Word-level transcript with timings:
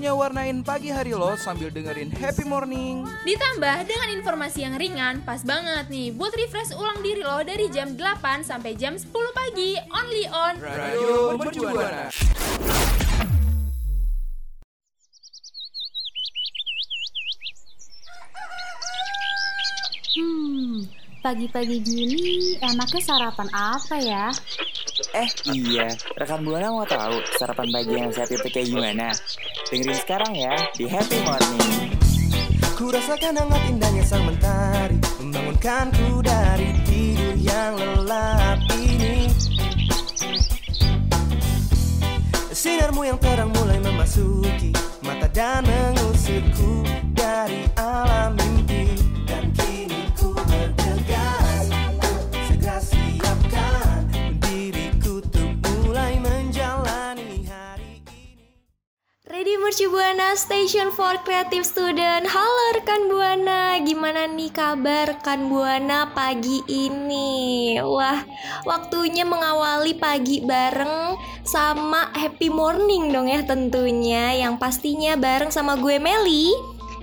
waktunya 0.00 0.16
warnain 0.16 0.64
pagi 0.64 0.88
hari 0.88 1.12
lo 1.12 1.36
sambil 1.36 1.68
dengerin 1.68 2.08
happy 2.08 2.48
morning. 2.48 3.04
Ditambah 3.20 3.84
dengan 3.84 4.08
informasi 4.16 4.64
yang 4.64 4.80
ringan, 4.80 5.20
pas 5.28 5.44
banget 5.44 5.92
nih 5.92 6.08
buat 6.16 6.32
refresh 6.32 6.72
ulang 6.72 7.04
diri 7.04 7.20
lo 7.20 7.36
dari 7.44 7.68
jam 7.68 7.92
8 8.00 8.40
sampai 8.40 8.80
jam 8.80 8.96
10 8.96 9.12
pagi, 9.12 9.76
only 9.92 10.24
on 10.32 10.56
Radio 10.56 11.36
Mercubuana. 11.36 12.08
Hmm, 20.16 20.88
pagi-pagi 21.20 21.76
gini 21.84 22.56
enaknya 22.56 23.00
sarapan 23.04 23.48
apa 23.52 23.96
ya? 24.00 24.32
Eh 25.12 25.28
iya, 25.52 25.92
rekan 26.16 26.40
Buana 26.40 26.72
mau 26.72 26.88
tahu 26.88 27.20
sarapan 27.36 27.68
pagi 27.68 27.92
yang 28.00 28.08
sehat 28.16 28.32
itu 28.32 28.48
kayak 28.48 28.68
gimana? 28.72 29.12
Dengerin 29.70 29.94
sekarang 30.02 30.34
ya 30.34 30.50
di 30.74 30.90
Happy 30.90 31.22
Morning. 31.22 31.94
Ku 32.74 32.90
rasakan 32.90 33.38
hangat 33.38 33.62
indahnya 33.70 34.02
sang 34.02 34.26
mentari 34.26 34.98
Membangunkanku 35.22 36.26
dari 36.26 36.74
tidur 36.82 37.36
yang 37.38 37.78
lelap 37.78 38.56
ini 38.74 39.30
Sinarmu 42.50 43.04
yang 43.04 43.20
terang 43.22 43.54
mulai 43.54 43.78
memasuki 43.78 44.74
Mata 45.06 45.30
dan 45.30 45.62
mengusirku 45.68 46.82
dari 47.14 47.68
alam 47.78 48.39
Ready 59.40 59.56
Mercu 59.56 59.88
Buana 59.88 60.36
Station 60.36 60.92
for 60.92 61.16
Creative 61.24 61.64
Student. 61.64 62.28
Halo 62.28 62.76
rekan 62.76 63.08
Buana 63.08 63.80
Gimana 63.80 64.28
nih 64.28 64.52
kabar 64.52 65.16
rekan 65.16 65.48
Buana 65.48 66.12
pagi 66.12 66.60
ini? 66.68 67.80
Wah 67.80 68.20
waktunya 68.68 69.24
mengawali 69.24 69.96
pagi 69.96 70.44
bareng 70.44 71.16
sama 71.48 72.12
happy 72.12 72.52
morning 72.52 73.16
dong 73.16 73.32
ya 73.32 73.40
tentunya. 73.40 74.36
Yang 74.44 74.60
pastinya 74.60 75.16
bareng 75.16 75.48
sama 75.48 75.80
gue 75.80 75.96
Meli. 75.96 76.52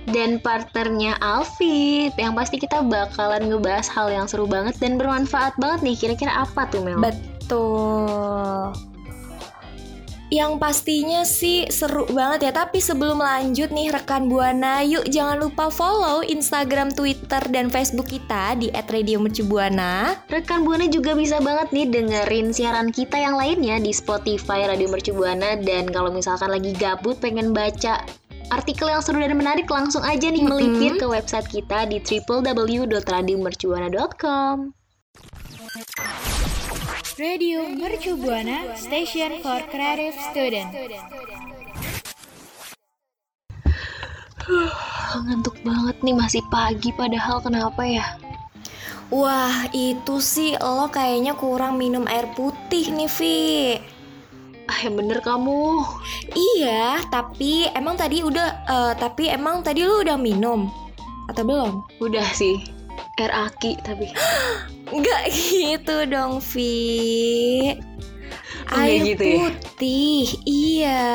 Dan 0.06 0.38
partnernya 0.38 1.18
Alfit 1.18 2.14
yang 2.14 2.38
pasti 2.38 2.62
kita 2.62 2.86
bakalan 2.86 3.50
ngebahas 3.50 3.90
hal 3.90 4.14
yang 4.14 4.30
seru 4.30 4.46
banget 4.46 4.78
dan 4.78 4.94
bermanfaat 4.94 5.58
banget 5.58 5.82
nih. 5.82 5.96
Kira-kira 5.98 6.46
apa 6.46 6.70
tuh 6.70 6.86
Mel? 6.86 7.02
Betul 7.02 8.87
yang 10.28 10.60
pastinya 10.60 11.24
sih 11.24 11.64
seru 11.72 12.04
banget 12.12 12.48
ya. 12.48 12.52
Tapi 12.52 12.80
sebelum 12.80 13.18
lanjut 13.20 13.70
nih 13.72 13.92
rekan 13.92 14.28
Buana 14.28 14.82
Yuk 14.84 15.08
jangan 15.08 15.40
lupa 15.40 15.70
follow 15.72 16.20
Instagram, 16.24 16.92
Twitter, 16.92 17.40
dan 17.48 17.70
Facebook 17.72 18.08
kita 18.12 18.54
Di 18.60 18.68
@radiomercubuana. 18.72 20.24
Rekan 20.28 20.64
Buana 20.64 20.88
juga 20.88 21.14
bisa 21.16 21.40
banget 21.40 21.72
nih 21.72 21.86
dengerin 21.88 22.52
siaran 22.52 22.92
kita 22.92 23.16
yang 23.16 23.40
lainnya 23.40 23.80
di 23.80 23.92
Spotify 23.92 24.68
Radio 24.68 24.88
Mercu 24.92 25.16
Buana. 25.16 25.56
Dan 25.56 25.88
kalau 25.88 26.12
misalkan 26.12 26.52
lagi 26.52 26.76
gabut 26.76 27.16
pengen 27.20 27.52
baca 27.56 28.04
artikel 28.48 28.88
yang 28.88 29.04
seru 29.04 29.20
dan 29.20 29.36
menarik 29.36 29.68
langsung 29.68 30.00
aja 30.04 30.30
nih 30.32 30.44
melipir 30.44 30.96
ke 30.96 31.04
website 31.04 31.44
kita 31.48 31.84
di 31.88 32.00
www.radiomercubuana.com. 32.00 34.72
Radio 37.18 37.66
Mercu 37.66 38.14
Buana 38.14 38.78
Station 38.78 39.42
for 39.42 39.58
Creative 39.74 40.14
Student. 40.30 40.70
Ngantuk 45.26 45.58
banget 45.66 45.98
nih 46.06 46.14
masih 46.14 46.46
pagi 46.46 46.94
padahal 46.94 47.42
kenapa 47.42 47.82
ya? 47.82 48.06
Wah 49.10 49.66
itu 49.74 50.22
sih 50.22 50.54
lo 50.62 50.86
kayaknya 50.94 51.34
kurang 51.34 51.74
minum 51.74 52.06
air 52.06 52.30
putih 52.38 52.86
nih 52.94 53.10
Vi 53.10 53.74
Ah 54.70 54.78
yang 54.86 55.02
bener 55.02 55.18
kamu. 55.18 55.82
Iya 56.38 57.02
tapi 57.10 57.66
emang 57.74 57.98
tadi 57.98 58.22
udah 58.22 58.48
eh, 58.62 58.92
Tapi 58.94 59.26
emang 59.26 59.66
tadi 59.66 59.82
lu 59.82 60.06
udah 60.06 60.14
minum? 60.14 60.70
Atau 61.26 61.42
belum? 61.42 61.82
Udah 61.98 62.30
sih. 62.30 62.77
Air 63.18 63.32
aki 63.34 63.82
tapi. 63.82 64.14
Nggak 64.88 65.24
gitu 65.32 65.96
dong 66.08 66.40
Vi 66.40 67.76
Air 68.72 69.04
gitu 69.04 69.24
ya? 69.24 69.36
putih 69.36 70.24
Iya 70.48 71.12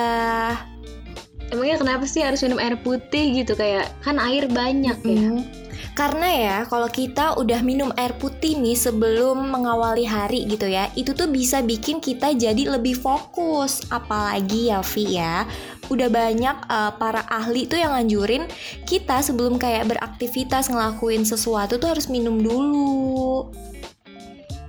Emangnya 1.54 1.78
kenapa 1.82 2.06
sih 2.10 2.26
harus 2.26 2.42
minum 2.42 2.58
air 2.58 2.78
putih 2.82 3.46
gitu 3.46 3.54
kayak 3.54 3.94
kan 4.02 4.18
air 4.18 4.50
banyak 4.50 4.98
ya? 5.06 5.30
Mm. 5.30 5.46
Karena 5.94 6.30
ya 6.34 6.58
kalau 6.66 6.90
kita 6.90 7.38
udah 7.38 7.62
minum 7.62 7.94
air 8.02 8.18
putih 8.18 8.58
nih 8.58 8.74
sebelum 8.74 9.54
mengawali 9.54 10.10
hari 10.10 10.50
gitu 10.50 10.66
ya 10.66 10.90
Itu 10.98 11.14
tuh 11.14 11.30
bisa 11.30 11.62
bikin 11.62 12.02
kita 12.02 12.34
jadi 12.34 12.66
lebih 12.78 12.98
fokus 12.98 13.86
Apalagi 13.94 14.74
ya 14.74 14.82
Vi 14.82 15.06
ya 15.22 15.46
Udah 15.92 16.08
banyak 16.08 16.56
eh, 16.70 16.92
para 16.96 17.26
ahli 17.28 17.68
tuh 17.68 17.80
yang 17.80 17.96
nganjurin 17.96 18.48
Kita 18.88 19.20
sebelum 19.20 19.60
kayak 19.60 19.96
beraktivitas 19.96 20.72
ngelakuin 20.72 21.28
sesuatu 21.28 21.80
tuh 21.80 21.96
harus 21.96 22.08
minum 22.08 22.40
dulu 22.40 23.50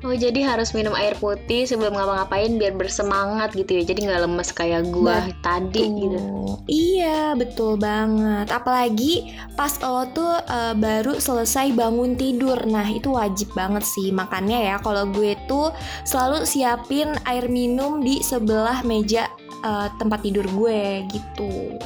Oh 0.04 0.12
jadi 0.12 0.44
harus 0.44 0.76
minum 0.76 0.92
air 0.92 1.16
putih 1.16 1.64
sebelum 1.64 1.96
ngapa-ngapain 1.96 2.60
biar 2.60 2.76
bersemangat 2.76 3.56
gitu 3.56 3.80
ya. 3.80 3.88
Jadi 3.88 4.04
nggak 4.04 4.22
lemes 4.28 4.52
kayak 4.52 4.92
gua 4.92 5.32
tadi 5.40 5.80
gitu. 5.80 6.20
Iya, 6.68 7.32
betul 7.32 7.80
banget. 7.80 8.52
Apalagi 8.52 9.32
pas 9.56 9.72
lo 9.80 10.04
tuh 10.12 10.36
eh, 10.44 10.76
baru 10.76 11.16
selesai 11.16 11.72
bangun 11.72 12.20
tidur. 12.20 12.68
Nah, 12.68 12.84
itu 12.84 13.16
wajib 13.16 13.56
banget 13.56 13.80
sih. 13.80 14.12
Makanya 14.12 14.60
ya 14.60 14.76
kalau 14.84 15.08
gue 15.08 15.40
tuh 15.48 15.72
selalu 16.04 16.44
siapin 16.44 17.16
air 17.24 17.48
minum 17.48 18.04
di 18.04 18.20
sebelah 18.20 18.84
meja 18.84 19.32
eh, 19.64 19.88
tempat 19.96 20.20
tidur 20.20 20.44
gue 20.44 21.08
gitu. 21.08 21.80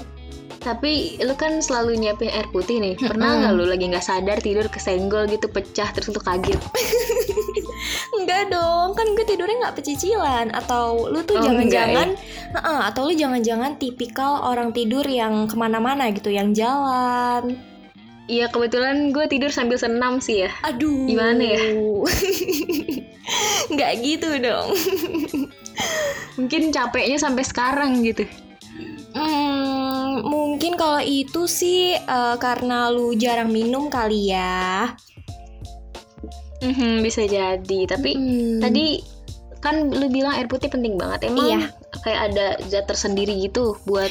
Tapi 0.59 1.22
lu 1.22 1.39
kan 1.39 1.62
selalu 1.62 1.97
nyiapin 2.03 2.34
air 2.34 2.50
putih 2.50 2.83
nih. 2.83 2.99
Pernah 2.99 3.47
nggak 3.47 3.53
lu 3.55 3.65
lagi 3.71 3.84
nggak 3.89 4.03
sadar 4.03 4.43
tidur 4.43 4.66
kesenggol 4.66 5.31
gitu 5.31 5.47
pecah 5.47 5.89
terus 5.94 6.11
lu 6.11 6.19
kaget? 6.19 6.59
Enggak 8.19 8.50
dong, 8.50 8.99
kan 8.99 9.06
gue 9.15 9.22
tidurnya 9.22 9.56
nggak 9.62 9.77
pecicilan. 9.78 10.50
Atau 10.50 11.06
lu 11.09 11.22
tuh 11.22 11.39
Oh, 11.39 11.44
jangan-jangan, 11.47 12.19
Heeh, 12.59 12.81
atau 12.91 13.06
lu 13.06 13.15
jangan-jangan 13.15 13.78
tipikal 13.78 14.43
orang 14.50 14.75
tidur 14.75 15.06
yang 15.06 15.47
ke 15.47 15.55
mana-mana 15.55 16.10
gitu, 16.10 16.34
yang 16.34 16.50
jalan. 16.50 17.54
Iya 18.28 18.53
kebetulan 18.53 19.09
gue 19.09 19.25
tidur 19.25 19.48
sambil 19.48 19.80
senam 19.80 20.21
sih 20.21 20.45
ya. 20.45 20.53
Aduh. 20.69 21.09
Gimana 21.09 21.41
ya? 21.41 21.65
Nggak 23.72 23.92
gitu 24.04 24.28
dong. 24.36 24.69
Mungkin 26.39 26.71
capeknya 26.71 27.19
sampai 27.19 27.43
sekarang 27.43 28.01
gitu. 28.07 28.23
Hmm, 29.13 30.23
mungkin 30.23 30.79
kalau 30.79 31.03
itu 31.03 31.51
sih 31.51 31.99
eh, 31.99 32.37
karena 32.39 32.89
lu 32.95 33.19
jarang 33.19 33.51
minum 33.51 33.91
kali 33.91 34.31
ya. 34.31 34.95
Mhm, 36.63 37.03
bisa 37.03 37.27
jadi. 37.27 37.79
Tapi 37.87 38.11
Hmm. 38.15 38.59
tadi 38.63 39.03
kan 39.59 39.91
lu 39.91 40.07
bilang 40.07 40.39
air 40.39 40.47
putih 40.47 40.71
penting 40.71 40.95
banget. 40.95 41.27
Emang 41.31 41.47
Iya. 41.47 41.61
kayak 42.03 42.21
ada 42.31 42.47
zat 42.71 42.87
tersendiri 42.87 43.35
gitu 43.43 43.75
buat 43.87 44.11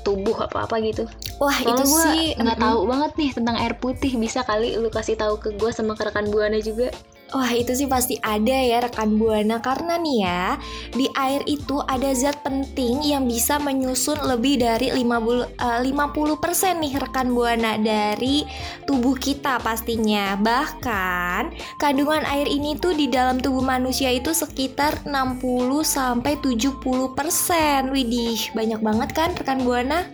tubuh 0.00 0.38
apa-apa 0.38 0.78
gitu. 0.80 1.04
Wah 1.42 1.52
Soalnya 1.60 1.82
itu 1.82 1.84
sih 1.90 2.22
nggak 2.38 2.58
tahu 2.62 2.78
banget 2.86 3.12
nih 3.18 3.30
tentang 3.34 3.56
air 3.58 3.74
putih. 3.76 4.12
Bisa 4.16 4.46
kali 4.46 4.78
lu 4.78 4.88
kasih 4.88 5.18
tahu 5.18 5.36
ke 5.36 5.52
gue 5.58 5.70
sama 5.74 5.92
ke 5.98 6.06
rekan 6.08 6.30
buana 6.30 6.56
juga. 6.62 6.88
Wah 7.36 7.52
itu 7.52 7.76
sih 7.76 7.84
pasti 7.84 8.16
ada 8.24 8.56
ya 8.56 8.80
rekan 8.80 9.20
buana 9.20 9.60
karena 9.60 10.00
nih 10.00 10.24
ya 10.24 10.56
di 10.96 11.04
air 11.12 11.44
itu 11.44 11.84
ada 11.84 12.08
zat 12.16 12.40
penting 12.40 13.04
yang 13.04 13.28
bisa 13.28 13.60
menyusun 13.60 14.24
lebih 14.24 14.64
dari 14.64 14.88
50 14.88 15.44
eh, 15.44 15.80
50% 15.84 16.80
nih 16.80 16.96
rekan 16.96 17.36
buana 17.36 17.76
dari 17.76 18.40
tubuh 18.88 19.20
kita 19.20 19.60
pastinya. 19.60 20.32
Bahkan 20.40 21.76
kandungan 21.76 22.24
air 22.24 22.48
ini 22.48 22.72
tuh 22.80 22.96
di 22.96 23.04
dalam 23.04 23.36
tubuh 23.36 23.60
manusia 23.60 24.08
itu 24.08 24.32
sekitar 24.32 25.04
60 25.04 25.36
sampai 25.84 26.40
70%. 26.40 27.92
Widih, 27.92 28.56
banyak 28.56 28.80
banget 28.80 29.10
kan 29.12 29.36
rekan 29.36 29.60
buana? 29.60 30.08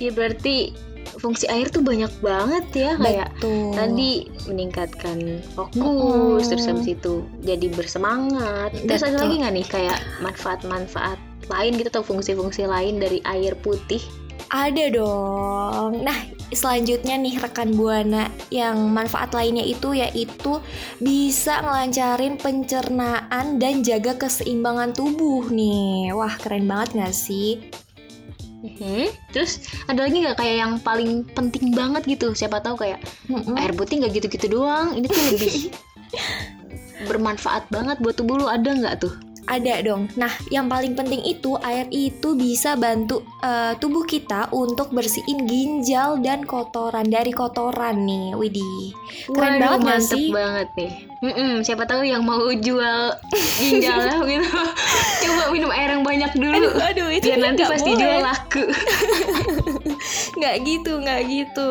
Ya 0.00 0.08
berarti 0.16 0.72
fungsi 1.16 1.48
air 1.48 1.68
tuh 1.72 1.80
banyak 1.80 2.12
banget 2.20 2.64
ya 2.72 2.92
kayak 3.00 3.28
Betul. 3.40 3.72
tadi 3.72 4.10
meningkatkan 4.48 5.18
fokus 5.56 6.48
terus 6.48 6.68
habis 6.68 6.88
itu 6.92 7.24
jadi 7.42 7.66
bersemangat 7.72 8.76
terus 8.84 9.02
ada 9.04 9.16
Betul. 9.16 9.22
lagi 9.24 9.34
nggak 9.40 9.54
nih 9.56 9.66
kayak 9.66 9.98
manfaat-manfaat 10.20 11.18
lain 11.46 11.78
gitu 11.78 11.88
atau 11.88 12.04
fungsi-fungsi 12.04 12.66
lain 12.66 12.98
dari 12.98 13.22
air 13.24 13.54
putih 13.58 14.02
Ada 14.46 14.94
dong. 14.94 16.06
Nah, 16.06 16.14
selanjutnya 16.54 17.18
nih 17.18 17.42
rekan 17.42 17.74
buana 17.74 18.30
yang 18.54 18.94
manfaat 18.94 19.34
lainnya 19.34 19.66
itu 19.66 19.90
yaitu 19.90 20.62
bisa 21.02 21.66
ngelancarin 21.66 22.38
pencernaan 22.38 23.58
dan 23.58 23.82
jaga 23.82 24.14
keseimbangan 24.14 24.94
tubuh 24.94 25.50
nih. 25.50 26.14
Wah, 26.14 26.38
keren 26.38 26.70
banget 26.70 26.94
gak 26.94 27.16
sih? 27.16 27.58
Mhm. 28.66 29.06
terus 29.30 29.70
ada 29.86 30.02
lagi 30.02 30.16
nggak 30.26 30.36
kayak 30.38 30.56
yang 30.58 30.72
paling 30.82 31.22
penting 31.32 31.70
banget 31.72 32.02
gitu 32.06 32.34
siapa 32.34 32.58
tahu 32.58 32.74
kayak 32.82 32.98
Mm-mm. 33.30 33.54
air 33.54 33.70
putih 33.72 34.02
nggak 34.02 34.18
gitu-gitu 34.18 34.58
doang 34.58 34.94
ini 34.98 35.06
tuh 35.06 35.22
lebih 35.30 35.54
bermanfaat 37.08 37.68
banget 37.70 37.96
buat 38.02 38.16
tubuh 38.18 38.42
lu 38.42 38.46
ada 38.50 38.72
nggak 38.72 39.06
tuh 39.06 39.14
Ada 39.46 39.78
dong. 39.80 40.10
Nah, 40.14 40.28
yang 40.48 40.66
paling 40.66 40.92
penting 40.92 41.22
itu 41.22 41.54
air 41.60 41.86
itu 41.88 42.34
bisa 42.34 42.74
bantu 42.74 43.22
eh, 43.40 43.78
tubuh 43.78 44.02
kita 44.02 44.50
untuk 44.50 44.90
bersihin 44.90 45.46
ginjal 45.46 46.18
dan 46.18 46.42
kotoran 46.42 47.06
dari 47.06 47.30
kotoran 47.30 48.02
nih. 48.02 48.34
Widih. 48.34 48.90
Keren 49.28 49.56
Waduh, 49.56 49.60
banget 49.60 49.80
mantep 49.82 50.18
sih? 50.18 50.28
banget 50.30 50.68
nih. 50.74 50.92
Mm-mm, 51.16 51.52
siapa 51.62 51.84
tahu 51.84 52.02
yang 52.02 52.22
mau 52.22 52.44
jual 52.52 53.14
ginjalnya 53.56 54.18
gitu. 54.20 54.60
Coba 55.22 55.44
minum 55.48 55.70
air 55.70 55.90
yang 55.90 56.02
banyak 56.02 56.32
dulu. 56.34 56.68
Aduh, 56.76 57.08
itu 57.08 57.26
Biar 57.26 57.38
nanti 57.40 57.62
pasti 57.64 57.88
boleh. 57.88 58.00
jual 58.02 58.18
laku. 58.20 58.64
nggak 60.36 60.54
gitu 60.62 60.92
nggak 61.00 61.20
gitu 61.24 61.70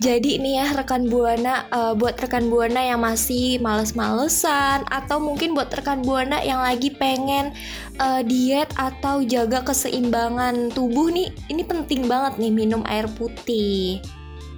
jadi 0.00 0.40
nih 0.40 0.64
ya 0.64 0.66
rekan 0.80 1.12
buana 1.12 1.68
eh, 1.68 1.92
buat 1.92 2.16
rekan 2.16 2.48
buana 2.48 2.80
yang 2.80 3.04
masih 3.04 3.60
males-malesan 3.60 4.88
atau 4.88 5.20
mungkin 5.20 5.52
buat 5.52 5.68
rekan 5.76 6.00
buana 6.00 6.40
yang 6.40 6.64
lagi 6.64 6.88
pengen 6.96 7.52
eh, 8.00 8.22
diet 8.24 8.72
atau 8.80 9.20
jaga 9.20 9.60
keseimbangan 9.60 10.72
tubuh 10.72 11.12
nih 11.12 11.28
ini 11.52 11.62
penting 11.68 12.08
banget 12.08 12.40
nih 12.40 12.52
minum 12.52 12.80
air 12.88 13.04
putih. 13.20 14.00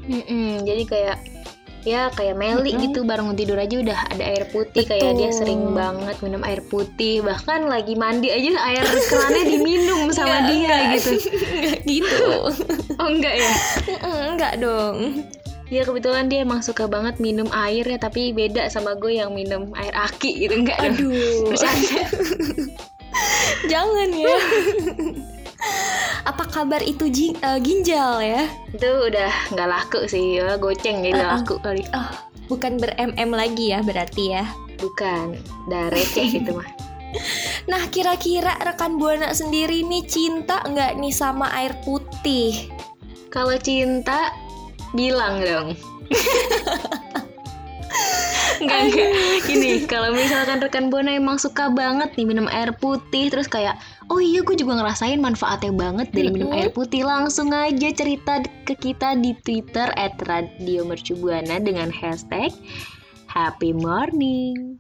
Mm-mm, 0.07 0.63
jadi 0.67 0.83
kayak 0.87 1.19
ya 1.83 2.15
kayak 2.15 2.39
Meli 2.39 2.75
Mm-mm. 2.75 2.83
gitu 2.91 3.01
bangun 3.03 3.35
tidur 3.35 3.59
aja 3.59 3.75
udah 3.75 3.99
ada 4.15 4.25
air 4.25 4.45
putih 4.55 4.87
kayak 4.87 5.19
dia 5.19 5.31
Betul. 5.31 5.39
sering 5.43 5.63
banget 5.75 6.17
minum 6.23 6.43
air 6.47 6.63
putih 6.71 7.23
bahkan 7.27 7.67
lagi 7.67 7.99
mandi 7.99 8.31
aja 8.31 8.55
air 8.71 8.85
kerannya 9.11 9.45
diminum 9.51 10.01
sama 10.17 10.31
Nggak, 10.31 10.43
dia 10.47 10.63
nggak. 10.63 10.83
gitu 10.95 11.13
gitu 11.99 12.27
oh 13.03 13.09
enggak 13.11 13.35
ya 13.35 13.53
nggak 14.39 14.55
dong 14.63 15.27
ya 15.73 15.83
kebetulan 15.83 16.29
dia 16.29 16.45
emang 16.45 16.61
suka 16.61 16.85
banget 16.87 17.17
minum 17.19 17.49
air 17.51 17.83
ya 17.83 17.99
tapi 17.99 18.31
beda 18.31 18.69
sama 18.71 18.95
gue 18.95 19.19
yang 19.19 19.33
minum 19.35 19.73
air 19.75 19.95
aki 19.97 20.47
gitu 20.47 20.55
enggak 20.63 20.79
dong 20.79 20.95
aduh 21.01 21.51
Bercanda. 21.51 22.01
jangan 23.73 24.09
ya 24.13 24.37
kabar 26.53 26.85
itu 26.85 27.09
jing- 27.09 27.41
eh, 27.41 27.59
ginjal 27.59 28.21
ya? 28.21 28.45
Itu 28.71 29.09
udah 29.09 29.33
nggak 29.51 29.69
laku 29.69 30.05
sih 30.05 30.37
ya 30.39 30.61
goceng 30.61 31.01
jadi 31.01 31.17
nggak 31.17 31.25
Uh-uh. 31.27 31.41
laku 31.41 31.55
kali. 31.59 31.83
Bukan 32.47 32.77
ber 32.77 32.93
mm 32.95 33.33
lagi 33.33 33.73
ya 33.73 33.81
berarti 33.81 34.37
ya? 34.37 34.45
Bukan 34.77 35.41
udah 35.67 35.89
receh 35.91 36.29
gitu 36.29 36.53
mah. 36.53 36.69
Nah 37.63 37.93
kira-kira 37.93 38.57
rekan 38.65 38.97
buana 38.97 39.37
sendiri 39.37 39.85
nih 39.85 40.03
cinta 40.09 40.65
nggak 40.65 40.97
nih 40.97 41.13
sama 41.13 41.53
air 41.53 41.77
putih? 41.85 42.73
kalau 43.29 43.57
cinta 43.57 44.29
bilang 44.93 45.41
dong 45.41 45.69
Enggak, 48.63 48.81
enggak. 48.89 49.11
Gini, 49.43 49.71
kalau 49.91 50.15
misalkan 50.15 50.63
rekan 50.63 50.87
Buana 50.87 51.19
emang 51.19 51.37
suka 51.43 51.67
banget 51.75 52.15
nih 52.15 52.27
minum 52.27 52.47
air 52.47 52.71
putih 52.79 53.27
Terus 53.29 53.51
kayak, 53.51 53.75
oh 54.07 54.23
iya 54.23 54.47
gue 54.47 54.55
juga 54.55 54.79
ngerasain 54.79 55.19
manfaatnya 55.19 55.75
banget 55.75 56.15
dari 56.15 56.31
minum 56.31 56.55
air 56.55 56.71
putih 56.71 57.03
Langsung 57.03 57.51
aja 57.51 57.89
cerita 57.91 58.39
ke 58.63 58.79
kita 58.79 59.19
di 59.19 59.35
Twitter 59.43 59.91
at 59.99 60.15
Radio 60.31 60.87
Mercubuana 60.87 61.59
dengan 61.59 61.91
hashtag 61.91 62.55
Happy 63.27 63.75
Morning 63.75 64.79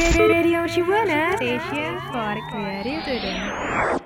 Radio 0.00 0.64
Shibuana 0.64 1.36
Station 1.36 1.92
for 2.08 2.34
Creative 2.48 3.02
Student. 3.04 3.99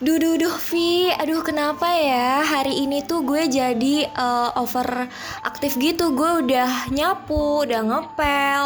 Duh 0.00 0.16
duh 0.16 0.36
duh 0.40 0.56
Vi, 0.72 1.12
aduh 1.12 1.44
kenapa 1.44 1.88
ya? 1.92 2.44
Hari 2.44 2.84
ini 2.84 3.04
tuh 3.04 3.20
gue 3.24 3.48
jadi 3.48 4.08
eh, 4.08 4.50
over 4.56 5.08
aktif 5.44 5.76
gitu. 5.80 6.12
Gue 6.12 6.44
udah 6.44 6.88
nyapu, 6.92 7.64
udah 7.68 7.80
ngepel, 7.84 8.64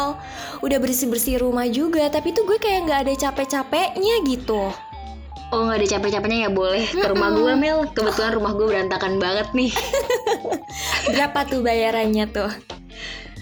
udah 0.63 0.77
bersih-bersih 0.79 1.39
rumah 1.43 1.67
juga. 1.67 2.07
Tapi 2.07 2.31
tuh 2.35 2.43
gue 2.47 2.59
kayak 2.59 2.87
nggak 2.87 3.01
ada 3.07 3.13
capek-capeknya 3.27 4.15
gitu. 4.27 4.71
Oh 5.53 5.59
nggak 5.67 5.83
ada 5.83 5.87
capek-capeknya 5.99 6.39
ya? 6.47 6.51
Boleh. 6.51 6.83
Ke 6.87 7.07
rumah 7.11 7.29
gue 7.31 7.53
Mel. 7.55 7.87
Kebetulan 7.91 8.31
rumah 8.35 8.51
gue 8.55 8.65
berantakan 8.67 9.19
banget 9.19 9.47
nih. 9.55 9.71
Berapa 11.11 11.47
tuh 11.47 11.61
bayarannya 11.63 12.25
tuh? 12.31 12.51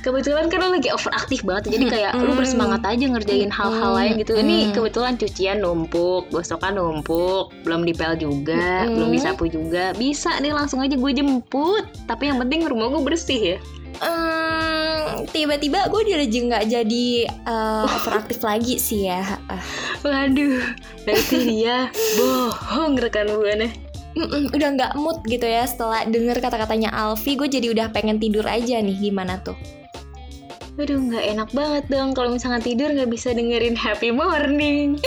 Kebetulan 0.03 0.51
kan 0.51 0.59
lo 0.59 0.75
lagi 0.75 0.91
overaktif 0.91 1.47
banget 1.47 1.71
Jadi 1.79 1.85
kayak 1.87 2.19
lu 2.19 2.35
bersemangat 2.35 2.83
aja 2.83 3.05
ngerjain 3.07 3.47
hal-hal 3.47 3.91
lain 3.95 4.19
gitu. 4.19 4.35
Ini 4.35 4.75
kebetulan 4.75 5.15
cucian 5.15 5.63
numpuk 5.63 6.27
Gosokan 6.27 6.75
numpuk 6.75 7.55
Belum 7.63 7.87
dipel 7.87 8.19
juga. 8.19 8.83
Belum 8.83 9.15
disapu 9.15 9.47
juga. 9.47 9.95
Bisa 9.95 10.35
nih 10.43 10.51
langsung 10.51 10.83
aja 10.83 10.99
gue 10.99 11.11
jemput 11.15 11.87
Tapi 12.03 12.27
yang 12.27 12.37
penting 12.43 12.67
rumah 12.67 12.91
gue 12.91 12.99
bersih 12.99 13.55
ya. 13.55 13.57
Hmm, 14.03 15.29
tiba-tiba 15.31 15.87
gue 15.87 16.01
udah 16.03 16.27
nggak 16.27 16.65
jadi 16.67 17.05
eh, 17.29 17.83
overaktif 17.95 18.43
lagi 18.43 18.75
sih 18.75 19.07
ya. 19.07 19.23
Waduh 20.03 20.59
Berarti 21.07 21.37
dia 21.47 21.87
bohong 22.19 22.99
rekan 22.99 23.31
buana 23.31 23.71
Mm-mm, 24.13 24.53
udah 24.53 24.69
nggak 24.77 24.93
mood 24.93 25.25
gitu 25.25 25.41
ya 25.49 25.65
setelah 25.65 26.05
denger 26.05 26.37
kata-katanya 26.37 26.93
Alfi 26.93 27.33
gue 27.33 27.49
jadi 27.49 27.73
udah 27.73 27.89
pengen 27.89 28.21
tidur 28.21 28.45
aja 28.45 28.77
nih 28.77 29.09
gimana 29.09 29.41
tuh 29.41 29.57
Aduh 30.73 30.97
nggak 30.97 31.25
enak 31.37 31.49
banget 31.53 31.85
dong 31.85 32.17
Kalau 32.17 32.33
misalnya 32.33 32.57
tidur 32.57 32.89
nggak 32.89 33.11
bisa 33.13 33.29
dengerin 33.29 33.77
happy 33.77 34.09
morning 34.09 34.97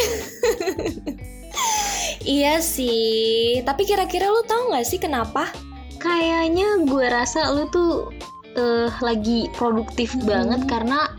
iya 2.27 2.59
sih 2.59 3.63
tapi 3.63 3.83
kira-kira 3.83 4.31
lu 4.31 4.43
tahu 4.47 4.71
nggak 4.75 4.87
sih 4.87 4.99
kenapa 4.99 5.51
Kayaknya 5.99 6.87
gue 6.87 7.07
rasa 7.11 7.51
lu 7.51 7.67
tuh 7.73 8.15
eh, 8.55 8.89
lagi 9.03 9.51
produktif 9.59 10.15
Mm-mm. 10.15 10.29
banget 10.29 10.61
karena 10.71 11.11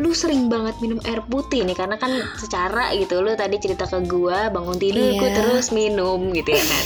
lu 0.00 0.16
sering 0.16 0.48
banget 0.48 0.72
minum 0.80 0.96
air 1.04 1.20
putih 1.28 1.60
nih 1.60 1.76
karena 1.76 2.00
kan 2.00 2.08
secara 2.40 2.88
gitu 2.96 3.20
lu 3.20 3.36
tadi 3.36 3.60
cerita 3.60 3.84
ke 3.84 4.00
gue 4.08 4.38
bangun 4.48 4.80
tidur 4.80 5.12
Iya. 5.12 5.36
terus 5.36 5.68
minum 5.76 6.32
gitu 6.32 6.56
ya 6.56 6.64
kan 6.64 6.84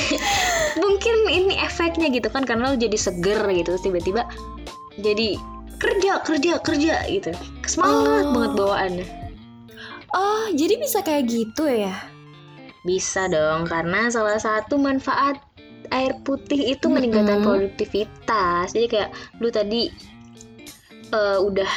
mungkin 0.82 1.16
ini 1.28 1.60
efeknya 1.60 2.08
gitu 2.08 2.32
kan 2.32 2.48
karena 2.48 2.72
lu 2.72 2.80
jadi 2.80 2.96
seger 2.96 3.36
gitu 3.52 3.76
terus 3.76 3.84
tiba-tiba 3.84 4.24
jadi 4.96 5.36
kerja 5.82 6.12
kerja 6.22 6.52
kerja 6.62 6.94
gitu 7.10 7.30
semangat 7.66 8.22
Oh. 8.22 8.30
banget 8.32 8.52
bawaannya 8.54 9.06
oh 10.14 10.46
jadi 10.54 10.74
bisa 10.78 11.02
kayak 11.02 11.26
gitu 11.26 11.66
ya 11.66 11.92
Bisa 12.82 13.30
dong, 13.30 13.62
karena 13.62 14.10
salah 14.10 14.42
satu 14.42 14.74
manfaat 14.74 15.38
air 15.94 16.18
putih 16.26 16.74
itu 16.74 16.90
meningkatkan 16.90 17.38
Mm-mm. 17.38 17.46
produktivitas. 17.46 18.74
Jadi 18.74 18.86
kayak 18.90 19.10
lu 19.38 19.54
tadi 19.54 19.86
eh, 21.08 21.38
udah 21.38 21.70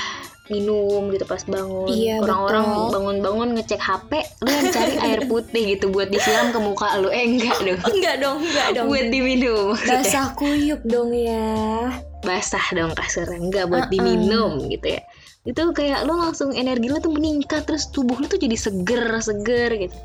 minum 0.45 1.05
gitu 1.09 1.21
pas 1.23 1.45
bangun. 1.45 1.85
Iya, 1.85 2.25
Orang-orang 2.25 2.65
bangun-bangun 2.89 3.49
ngecek 3.53 3.77
HP, 3.77 4.17
lu 4.41 4.49
yang 4.49 4.67
cari 4.69 4.95
air 5.05 5.21
putih 5.25 5.77
gitu 5.77 5.89
buat 5.89 6.09
disiram 6.09 6.49
ke 6.49 6.57
muka 6.57 6.97
lu. 6.97 7.13
Eh 7.13 7.21
enggak 7.23 7.53
dong. 7.61 7.77
enggak 7.85 8.15
dong 8.17 8.37
enggak 8.41 8.67
dong 8.73 8.85
buat 8.89 9.05
diminum 9.05 9.77
basah 9.77 10.33
kuyup 10.33 10.81
dong 10.81 11.13
ya 11.13 12.01
Basah 12.25 12.65
dong 12.73 12.91
kasurnya, 12.97 13.37
enggak 13.37 13.65
buat 13.69 13.87
Uh-uh. 13.87 13.93
diminum 13.93 14.51
gitu 14.67 14.97
ya. 14.97 15.01
Itu 15.45 15.71
kayak 15.71 16.09
lu 16.09 16.17
langsung 16.17 16.51
energi 16.57 16.89
lu 16.89 16.97
tuh 16.97 17.13
meningkat 17.13 17.69
terus 17.69 17.93
tubuh 17.93 18.17
lu 18.17 18.25
tuh 18.25 18.41
jadi 18.41 18.57
seger, 18.57 19.05
seger 19.21 19.69
gitu. 19.77 19.95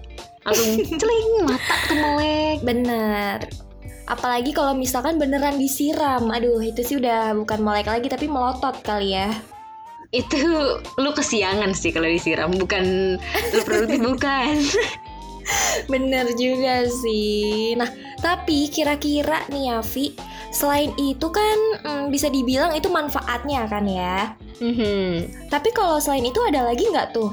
Langsung 0.45 0.71
celing 1.01 1.29
mata 1.49 1.75
tuh 1.89 1.97
melek. 1.97 2.59
bener 2.61 3.39
Apalagi 4.11 4.51
kalau 4.51 4.75
misalkan 4.75 5.23
beneran 5.23 5.55
disiram. 5.55 6.35
Aduh, 6.35 6.59
itu 6.59 6.83
sih 6.83 6.99
udah 6.99 7.31
bukan 7.39 7.63
melek 7.63 7.87
lagi 7.87 8.11
tapi 8.11 8.27
melotot 8.27 8.75
kali 8.83 9.15
ya. 9.15 9.31
Itu 10.11 10.37
lu 10.99 11.11
kesiangan 11.15 11.71
sih 11.71 11.95
kalau 11.95 12.11
disiram, 12.11 12.51
bukan 12.51 13.17
lu 13.55 13.61
produktif 13.63 14.03
bukan. 14.11 14.55
Bener 15.93 16.31
juga 16.37 16.87
sih. 16.87 17.75
Nah, 17.75 17.89
tapi 18.21 18.69
kira-kira 18.69 19.47
nih 19.51 19.75
ya, 19.75 19.79
Vi, 19.83 20.15
selain 20.51 20.93
itu 20.99 21.27
kan 21.31 21.59
mm, 21.87 22.05
bisa 22.13 22.29
dibilang 22.29 22.75
itu 22.75 22.91
manfaatnya 22.91 23.67
kan 23.71 23.85
ya. 23.87 24.35
Mhm. 24.61 25.31
Tapi 25.49 25.69
kalau 25.73 25.97
selain 25.99 26.27
itu 26.27 26.39
ada 26.45 26.67
lagi 26.67 26.85
nggak 26.91 27.17
tuh? 27.17 27.33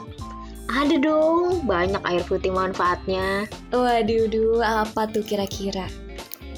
Ada 0.67 0.99
dong, 0.99 1.63
banyak 1.63 2.03
air 2.03 2.23
putih 2.27 2.51
manfaatnya. 2.51 3.47
Waduh, 3.71 4.27
duh, 4.27 4.59
apa 4.59 5.07
tuh 5.07 5.23
kira-kira? 5.23 5.87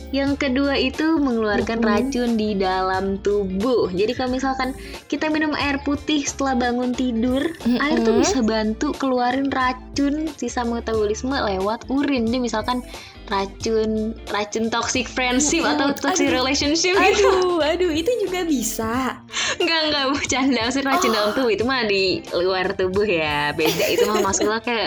Yang 0.09 0.41
kedua 0.41 0.73
itu 0.73 1.21
mengeluarkan 1.21 1.85
racun 1.85 2.33
di 2.33 2.57
dalam 2.57 3.21
tubuh. 3.21 3.93
Jadi 3.93 4.17
kalau 4.17 4.33
misalkan 4.33 4.73
kita 5.05 5.29
minum 5.29 5.53
air 5.53 5.77
putih 5.85 6.25
setelah 6.25 6.57
bangun 6.57 6.97
tidur, 6.97 7.45
air 7.77 7.97
tuh 8.01 8.17
bisa 8.17 8.41
bantu 8.41 8.89
keluarin 8.97 9.53
racun 9.53 10.25
sisa 10.33 10.65
metabolisme 10.65 11.33
lewat 11.33 11.85
urin. 11.93 12.25
Jadi 12.25 12.39
misalkan 12.41 12.81
racun 13.29 14.17
racun 14.27 14.65
toxic 14.67 15.05
friendship 15.05 15.61
Mm-mm. 15.61 15.77
atau 15.77 15.87
toxic 15.93 16.27
Aduh. 16.29 16.41
relationship 16.41 16.97
gitu. 16.97 17.29
Aduh, 17.29 17.61
aduh, 17.61 17.91
itu 17.93 18.09
juga 18.25 18.41
bisa. 18.43 19.21
Enggak, 19.61 19.79
enggak 19.89 20.05
bercanda. 20.17 20.59
Maksudnya 20.65 20.89
racun 20.89 21.09
Oh. 21.09 21.13
dalam 21.13 21.31
tubuh 21.37 21.51
itu 21.53 21.63
mah 21.63 21.81
di 21.85 22.03
luar 22.33 22.65
tubuh 22.73 23.05
ya. 23.05 23.53
Beda 23.53 23.85
itu 23.85 24.03
mah 24.09 24.25
masuknya 24.25 24.59
ke 24.59 24.77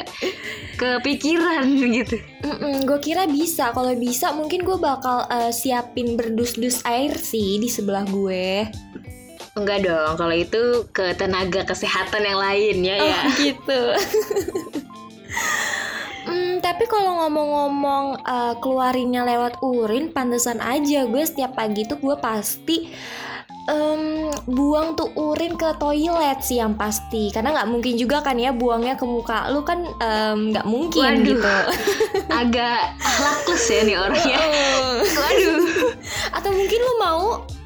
ke 0.76 0.88
pikiran 1.00 1.64
gitu. 1.70 2.18
gue 2.82 2.98
kira 2.98 3.30
bisa. 3.30 3.70
Kalau 3.70 3.94
bisa, 3.94 4.34
mungkin 4.34 4.66
gue 4.66 4.76
bakal 4.76 5.24
eh, 5.30 5.54
siapin 5.54 6.18
berdus-dus 6.18 6.82
air 6.82 7.14
sih 7.14 7.62
di 7.62 7.70
sebelah 7.70 8.02
gue. 8.04 8.66
Enggak 9.52 9.84
dong, 9.84 10.16
kalau 10.16 10.32
itu 10.32 10.88
ke 10.96 11.12
tenaga 11.14 11.62
kesehatan 11.62 12.24
yang 12.24 12.40
lain 12.40 12.76
ya 12.82 12.96
ya. 12.96 13.20
Oh, 13.20 13.24
gitu. 13.36 13.80
Tapi 16.62 16.84
kalau 16.86 17.26
ngomong-ngomong 17.26 18.06
eh, 18.22 18.54
keluarinnya 18.62 19.26
lewat 19.26 19.58
urin, 19.60 20.14
pantesan 20.14 20.62
aja 20.62 21.04
gue 21.04 21.22
setiap 21.26 21.58
pagi 21.58 21.82
tuh 21.84 21.98
gue 21.98 22.16
pasti 22.22 22.88
em, 23.70 24.26
buang 24.46 24.98
tuh 24.98 25.10
urin 25.14 25.54
ke 25.58 25.74
toilet 25.78 26.38
sih 26.42 26.62
yang 26.62 26.78
pasti. 26.78 27.34
Karena 27.34 27.52
nggak 27.54 27.68
mungkin 27.68 27.94
juga 27.98 28.22
kan 28.22 28.38
ya 28.38 28.54
buangnya 28.54 28.94
ke 28.94 29.04
muka 29.06 29.50
lu 29.50 29.66
kan 29.66 29.86
nggak 30.38 30.66
mungkin 30.66 31.02
Waduh. 31.02 31.26
gitu. 31.26 31.56
Agak 32.40 32.94
lakus 33.18 33.64
ya 33.66 33.80
nih 33.82 33.96
orangnya. 33.98 34.40
Waduh. 35.02 35.58
Atau 36.34 36.50
mungkin 36.54 36.78
lu 36.78 36.94
mau 37.02 37.22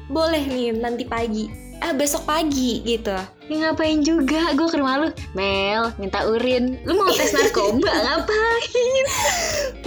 boleh 0.07 0.39
nih 0.47 0.71
nanti 0.71 1.03
pagi, 1.03 1.51
ah 1.81 1.93
besok 1.93 2.25
pagi 2.25 2.81
gitu. 2.83 3.15
Ya 3.47 3.55
ngapain 3.63 4.03
juga, 4.03 4.51
gue 4.51 4.67
ke 4.67 4.75
rumah 4.75 4.99
lu. 4.99 5.09
Mel, 5.31 5.95
minta 5.95 6.27
urin. 6.27 6.75
Lu 6.83 6.99
mau 6.99 7.07
tes 7.15 7.31
narkoba, 7.31 7.87
ngapain? 8.03 9.05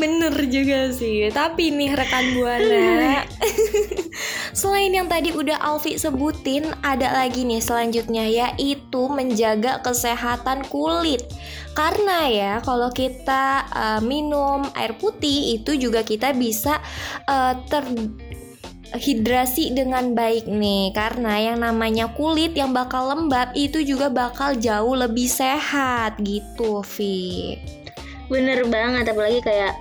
Bener 0.01 0.33
juga 0.49 0.89
sih, 0.97 1.29
tapi 1.29 1.69
nih 1.69 1.93
rekan 1.93 2.41
buana 2.41 3.21
Selain 4.61 4.89
yang 4.89 5.13
tadi 5.13 5.33
udah 5.37 5.61
Alfi 5.61 6.01
sebutin 6.01 6.73
Ada 6.81 7.13
lagi 7.13 7.45
nih 7.45 7.61
selanjutnya 7.61 8.25
yaitu 8.25 9.03
menjaga 9.13 9.85
kesehatan 9.85 10.65
kulit. 10.73 11.21
Karena 11.77 12.27
ya 12.33 12.53
kalau 12.65 12.89
kita 12.89 13.69
eh, 13.71 14.01
minum 14.01 14.65
air 14.73 14.97
putih 14.97 15.61
itu 15.61 15.77
juga 15.77 16.01
kita 16.01 16.33
bisa 16.33 16.81
eh, 17.29 17.55
ter 17.69 17.85
hidrasi 18.95 19.71
dengan 19.71 20.13
baik 20.19 20.51
nih 20.51 20.91
karena 20.95 21.53
yang 21.53 21.59
namanya 21.63 22.11
kulit 22.15 22.55
yang 22.59 22.75
bakal 22.75 23.07
lembab 23.11 23.55
itu 23.55 23.83
juga 23.87 24.11
bakal 24.11 24.59
jauh 24.59 24.99
lebih 24.99 25.31
sehat 25.31 26.19
gitu 26.23 26.83
Vi. 26.97 27.59
Bener 28.31 28.63
banget, 28.71 29.11
apalagi 29.11 29.43
kayak 29.43 29.75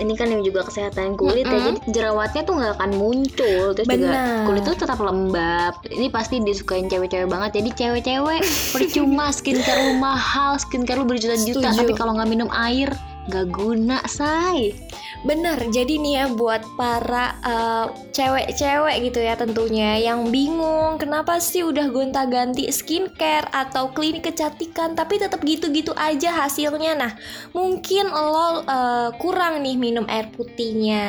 ini 0.00 0.16
kan 0.16 0.32
yang 0.32 0.40
juga 0.40 0.64
kesehatan 0.64 1.20
kulit 1.20 1.44
ya 1.44 1.52
Mm-mm. 1.52 1.76
Jadi 1.76 1.92
jerawatnya 1.92 2.42
tuh 2.48 2.54
nggak 2.56 2.80
akan 2.80 2.90
muncul 2.96 3.76
Terus 3.76 3.84
juga 3.84 4.08
Benar. 4.08 4.44
kulit 4.48 4.62
tuh 4.64 4.76
tetap 4.80 4.98
lembab 5.04 5.74
Ini 5.84 6.08
pasti 6.08 6.40
disukain 6.40 6.88
cewek-cewek 6.88 7.28
banget 7.28 7.60
Jadi 7.60 7.70
cewek-cewek 7.76 8.40
percuma 8.72 9.28
skincare 9.36 9.92
lu 9.92 10.00
mahal 10.00 10.56
Skincare 10.56 10.96
lu 10.96 11.04
berjuta-juta. 11.04 11.76
Tapi 11.76 11.92
kalau 11.92 12.16
nggak 12.16 12.30
minum 12.30 12.48
air 12.56 12.88
nggak 13.30 13.46
guna 13.54 14.02
say 14.10 14.74
Bener, 15.22 15.54
jadi 15.70 16.02
nih 16.02 16.14
ya 16.18 16.24
buat 16.34 16.66
para 16.74 17.38
eh, 17.46 17.86
cewek-cewek 18.10 18.96
gitu 19.06 19.22
ya 19.22 19.38
tentunya 19.38 19.94
yang 20.02 20.34
bingung 20.34 20.98
kenapa 20.98 21.38
sih 21.38 21.62
udah 21.62 21.94
gonta-ganti 21.94 22.66
skincare 22.74 23.46
atau 23.54 23.94
klinik 23.94 24.26
kecantikan 24.26 24.98
tapi 24.98 25.22
tetap 25.22 25.38
gitu-gitu 25.46 25.94
aja 25.94 26.34
hasilnya. 26.42 26.98
Nah, 26.98 27.12
mungkin 27.54 28.10
lo 28.10 28.66
eh, 28.66 29.08
kurang 29.22 29.62
nih 29.62 29.78
minum 29.78 30.10
air 30.10 30.26
putihnya. 30.34 31.06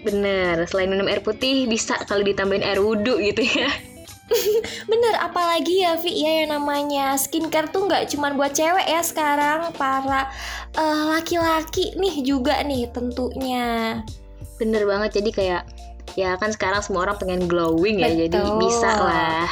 Bener, 0.00 0.64
selain 0.64 0.88
minum 0.88 1.04
air 1.04 1.20
putih 1.20 1.68
bisa 1.68 2.00
kali 2.08 2.32
ditambahin 2.32 2.64
air 2.64 2.80
wudhu 2.80 3.20
gitu 3.20 3.44
ya 3.44 3.93
Bener, 4.90 5.14
apalagi 5.20 5.84
ya 5.84 6.00
Vi 6.00 6.24
ya 6.24 6.42
yang 6.42 6.56
namanya 6.56 7.14
skincare 7.14 7.68
tuh 7.68 7.84
nggak 7.84 8.08
cuma 8.08 8.32
buat 8.32 8.52
cewek 8.52 8.88
ya 8.88 9.00
sekarang 9.00 9.70
para 9.76 10.32
eh, 10.74 11.02
laki-laki 11.12 11.92
nih 11.94 12.24
juga 12.24 12.60
nih 12.62 12.88
tentunya. 12.88 14.00
Bener 14.56 14.86
banget, 14.86 15.20
jadi 15.20 15.30
kayak 15.30 15.62
Ya 16.14 16.38
kan 16.38 16.54
sekarang 16.54 16.78
semua 16.78 17.10
orang 17.10 17.18
pengen 17.18 17.50
glowing 17.50 17.98
ya 17.98 18.06
Jadi 18.06 18.38
Betul. 18.38 18.58
bisa 18.62 18.86
lah 19.02 19.50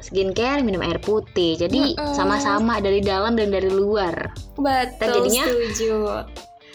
Skincare 0.00 0.64
minum 0.64 0.80
air 0.80 0.96
putih 0.96 1.58
Jadi 1.58 1.98
sama-sama 2.16 2.80
dari 2.80 3.04
dalam 3.04 3.36
dan 3.36 3.52
dari 3.52 3.68
luar 3.68 4.32
Betul, 4.56 5.20
jadinya- 5.20 5.44
setuju. 5.44 5.94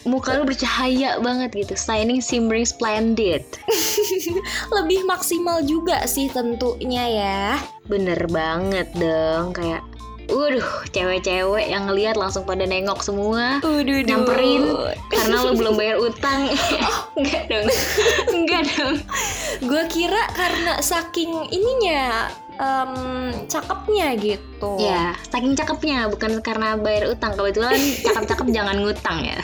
Muka 0.02 0.34
lu 0.38 0.44
bercahaya 0.48 1.18
banget 1.22 1.54
gitu. 1.54 1.74
Shining, 1.78 2.18
shimmering, 2.18 2.66
splendid. 2.66 3.46
Lebih 4.76 5.06
maksimal 5.06 5.62
juga 5.62 6.02
sih 6.10 6.26
tentunya 6.30 7.04
ya. 7.06 7.42
Bener 7.86 8.18
banget 8.30 8.90
dong. 8.98 9.54
Kayak 9.54 9.86
Waduh, 10.32 10.86
cewek-cewek 10.94 11.66
yang 11.68 11.90
ngeliat 11.90 12.16
langsung 12.16 12.48
pada 12.48 12.62
nengok 12.62 13.04
semua. 13.04 13.60
Uduh, 13.60 14.00
Nyamperin 14.00 14.64
Karena 15.12 15.44
lu 15.44 15.58
belum 15.58 15.74
bayar 15.76 16.00
utang. 16.00 16.48
Enggak 17.18 17.52
dong. 17.52 17.66
Enggak 18.36 18.62
dong. 18.72 18.96
Gue 19.66 19.82
kira 19.92 20.22
karena 20.32 20.80
saking 20.80 21.52
ininya 21.52 22.32
em, 22.60 22.92
cakepnya 23.46 24.08
gitu. 24.20 24.72
Ya, 24.80 25.16
saking 25.28 25.54
cakepnya 25.56 26.08
bukan 26.12 26.40
karena 26.44 26.76
bayar 26.76 27.12
utang. 27.12 27.32
Kebetulan 27.36 27.76
cakep-cakep 28.04 28.46
jangan 28.56 28.76
ngutang 28.82 29.18
ya. 29.24 29.38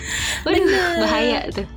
Waduh, 0.44 0.64
Bener. 0.64 0.94
bahaya 1.00 1.40
tuh. 1.52 1.68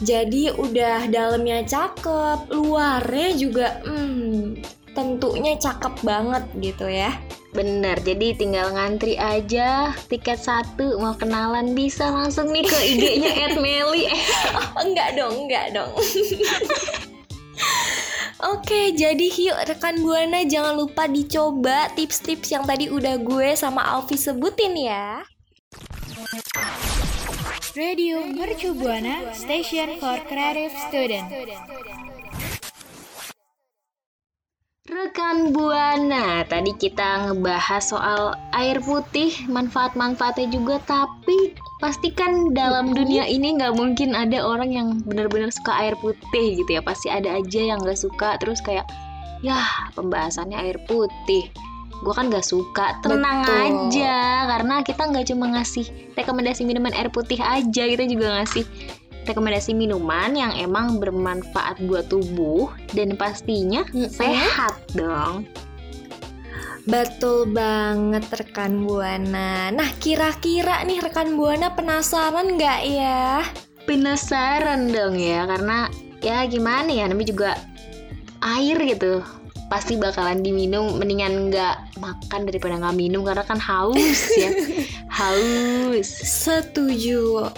Jadi 0.00 0.48
udah 0.56 1.12
dalamnya 1.12 1.60
cakep, 1.68 2.48
luarnya 2.56 3.28
juga 3.36 3.84
hmm, 3.84 4.64
tentunya 4.96 5.60
cakep 5.60 6.00
banget 6.00 6.44
gitu 6.56 6.88
ya. 6.88 7.12
Bener, 7.50 7.98
jadi 8.00 8.32
tinggal 8.38 8.70
ngantri 8.72 9.18
aja 9.18 9.90
tiket 10.06 10.38
satu 10.38 11.02
mau 11.02 11.18
kenalan 11.18 11.74
bisa 11.74 12.06
langsung 12.08 12.48
nih 12.48 12.62
ke 12.62 12.78
IG-nya 12.94 13.34
@meli. 13.60 14.06
Eh, 14.06 14.22
Oh, 14.56 14.86
enggak 14.86 15.18
dong, 15.18 15.34
enggak 15.44 15.74
dong. 15.74 15.92
Oke, 18.40 18.96
jadi 18.96 19.28
yuk 19.28 19.58
rekan 19.68 20.00
Buana 20.00 20.40
jangan 20.48 20.72
lupa 20.72 21.04
dicoba 21.04 21.92
tips-tips 21.92 22.56
yang 22.56 22.64
tadi 22.64 22.88
udah 22.88 23.20
gue 23.20 23.52
sama 23.52 23.84
Alfi 23.84 24.16
sebutin 24.16 24.74
ya. 24.80 25.20
Radio 27.76 28.24
Mercu 28.24 28.72
Buana 28.74 29.30
Station 29.36 30.00
for 30.00 30.18
Creative 30.24 30.72
Student. 30.88 31.28
Rekan 34.90 35.54
Buana, 35.54 36.42
tadi 36.50 36.74
kita 36.74 37.30
ngebahas 37.30 37.94
soal 37.94 38.34
air 38.50 38.82
putih, 38.82 39.30
manfaat-manfaatnya 39.46 40.50
juga, 40.50 40.82
tapi 40.82 41.54
pastikan 41.78 42.50
dalam 42.50 42.90
dunia 42.90 43.22
ini 43.22 43.54
nggak 43.54 43.78
mungkin 43.78 44.18
ada 44.18 44.42
orang 44.42 44.74
yang 44.74 44.88
benar-benar 45.06 45.54
suka 45.54 45.78
air 45.78 45.94
putih 46.02 46.58
gitu 46.58 46.74
ya. 46.74 46.82
Pasti 46.82 47.06
ada 47.06 47.38
aja 47.38 47.60
yang 47.62 47.78
nggak 47.78 48.02
suka, 48.02 48.34
terus 48.42 48.58
kayak, 48.66 48.82
ya 49.46 49.62
pembahasannya 49.94 50.58
air 50.58 50.82
putih. 50.90 51.46
Gue 52.02 52.10
kan 52.10 52.26
nggak 52.26 52.50
suka, 52.50 52.98
tenang 53.06 53.46
Betul. 53.46 53.62
aja, 53.62 54.18
karena 54.50 54.74
kita 54.82 55.02
nggak 55.06 55.26
cuma 55.30 55.54
ngasih 55.54 55.86
rekomendasi 56.18 56.66
minuman 56.66 56.90
air 56.98 57.14
putih 57.14 57.38
aja, 57.38 57.82
kita 57.86 58.10
juga 58.10 58.42
ngasih 58.42 58.66
rekomendasi 59.30 59.72
minuman 59.72 60.34
yang 60.34 60.52
emang 60.58 60.98
bermanfaat 60.98 61.78
buat 61.86 62.10
tubuh 62.10 62.68
dan 62.92 63.14
pastinya 63.14 63.86
Mm-mm. 63.94 64.10
sehat 64.10 64.74
dong. 64.92 65.46
Betul 66.84 67.54
banget 67.54 68.26
rekan 68.34 68.82
Buana. 68.82 69.70
Nah, 69.70 69.90
kira-kira 70.02 70.82
nih 70.82 70.98
rekan 70.98 71.38
Buana 71.38 71.70
penasaran 71.72 72.58
nggak 72.58 72.80
ya? 72.88 73.46
penasaran 73.90 74.92
dong 74.94 75.18
ya 75.18 75.50
karena 75.50 75.90
ya 76.22 76.46
gimana 76.46 76.86
ya 76.94 77.10
namanya 77.10 77.28
juga 77.34 77.50
air 78.44 78.78
gitu 78.78 79.24
pasti 79.66 79.98
bakalan 79.98 80.46
diminum 80.46 80.94
mendingan 80.98 81.50
nggak 81.50 81.98
makan 81.98 82.46
daripada 82.46 82.78
nggak 82.78 82.98
minum 82.98 83.26
karena 83.26 83.42
kan 83.42 83.58
haus 83.58 84.30
ya 84.38 84.50
haus 85.18 86.06
Setuju. 86.10 87.50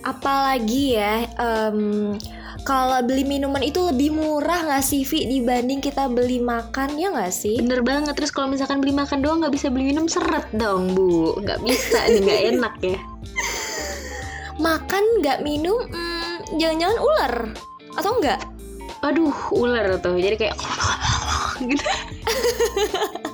Apalagi 0.00 0.96
ya, 0.96 1.28
em, 1.36 2.16
kalau 2.64 3.00
beli 3.04 3.24
minuman 3.24 3.60
itu 3.64 3.80
lebih 3.88 4.12
murah 4.12 4.64
nggak 4.64 4.84
sih 4.84 5.04
Vi 5.04 5.24
dibanding 5.28 5.80
kita 5.80 6.08
beli 6.12 6.40
makan 6.40 6.96
ya 7.00 7.12
nggak 7.12 7.32
sih? 7.32 7.56
bener 7.60 7.80
banget 7.80 8.12
terus 8.16 8.32
kalau 8.32 8.52
misalkan 8.52 8.80
beli 8.84 8.92
makan 8.92 9.24
doang 9.24 9.40
nggak 9.40 9.54
bisa 9.54 9.72
beli 9.72 9.92
minum 9.92 10.04
seret 10.08 10.44
dong 10.52 10.92
bu 10.92 11.36
nggak 11.40 11.60
bisa 11.64 11.98
nih 12.08 12.20
nggak 12.20 12.42
enak 12.56 12.74
ya 12.84 12.98
Makan 14.60 15.24
nggak 15.24 15.40
minum, 15.40 15.88
hmm, 15.88 16.60
jangan-jangan 16.60 16.98
ular 17.00 17.34
atau 17.96 18.12
enggak? 18.20 18.40
aduh 19.00 19.32
ular 19.56 19.96
tuh 20.04 20.20
jadi 20.20 20.36
kayak 20.36 20.56
gitu 21.64 21.80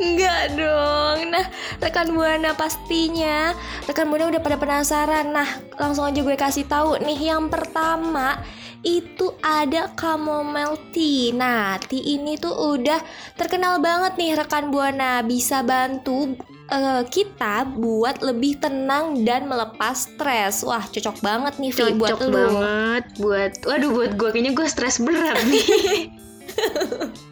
Enggak 0.00 0.56
dong. 0.56 1.18
Nah, 1.28 1.44
rekan 1.76 2.16
buana 2.16 2.56
pastinya 2.56 3.52
rekan 3.84 4.08
buana 4.08 4.32
udah 4.32 4.40
pada 4.40 4.56
penasaran. 4.56 5.28
Nah, 5.28 5.48
langsung 5.76 6.08
aja 6.08 6.24
gue 6.24 6.36
kasih 6.40 6.64
tahu 6.64 6.96
nih. 7.04 7.36
Yang 7.36 7.52
pertama 7.52 8.40
itu 8.80 9.36
ada 9.44 9.92
chamomile 9.92 10.80
tea. 10.96 11.36
Nah, 11.36 11.76
tea 11.84 12.16
ini 12.16 12.40
tuh 12.40 12.80
udah 12.80 12.96
terkenal 13.36 13.76
banget 13.84 14.16
nih 14.16 14.40
rekan 14.40 14.72
buana 14.72 15.20
bisa 15.20 15.60
bantu 15.60 16.32
eh, 16.72 17.04
kita 17.04 17.68
buat 17.76 18.24
lebih 18.24 18.56
tenang 18.56 19.20
dan 19.28 19.52
melepas 19.52 20.08
stres. 20.08 20.64
Wah, 20.64 20.80
cocok 20.80 21.20
banget 21.20 21.60
nih 21.60 21.76
Vi 21.76 21.92
buat 22.00 22.16
cocok 22.16 22.20
lu. 22.24 22.36
banget 22.40 23.04
buat 23.20 23.52
waduh 23.68 23.90
buat 23.92 24.12
gue 24.16 24.28
kayaknya 24.32 24.52
gue 24.56 24.64
stres 24.64 24.96
berat 24.96 25.44
nih 25.44 25.68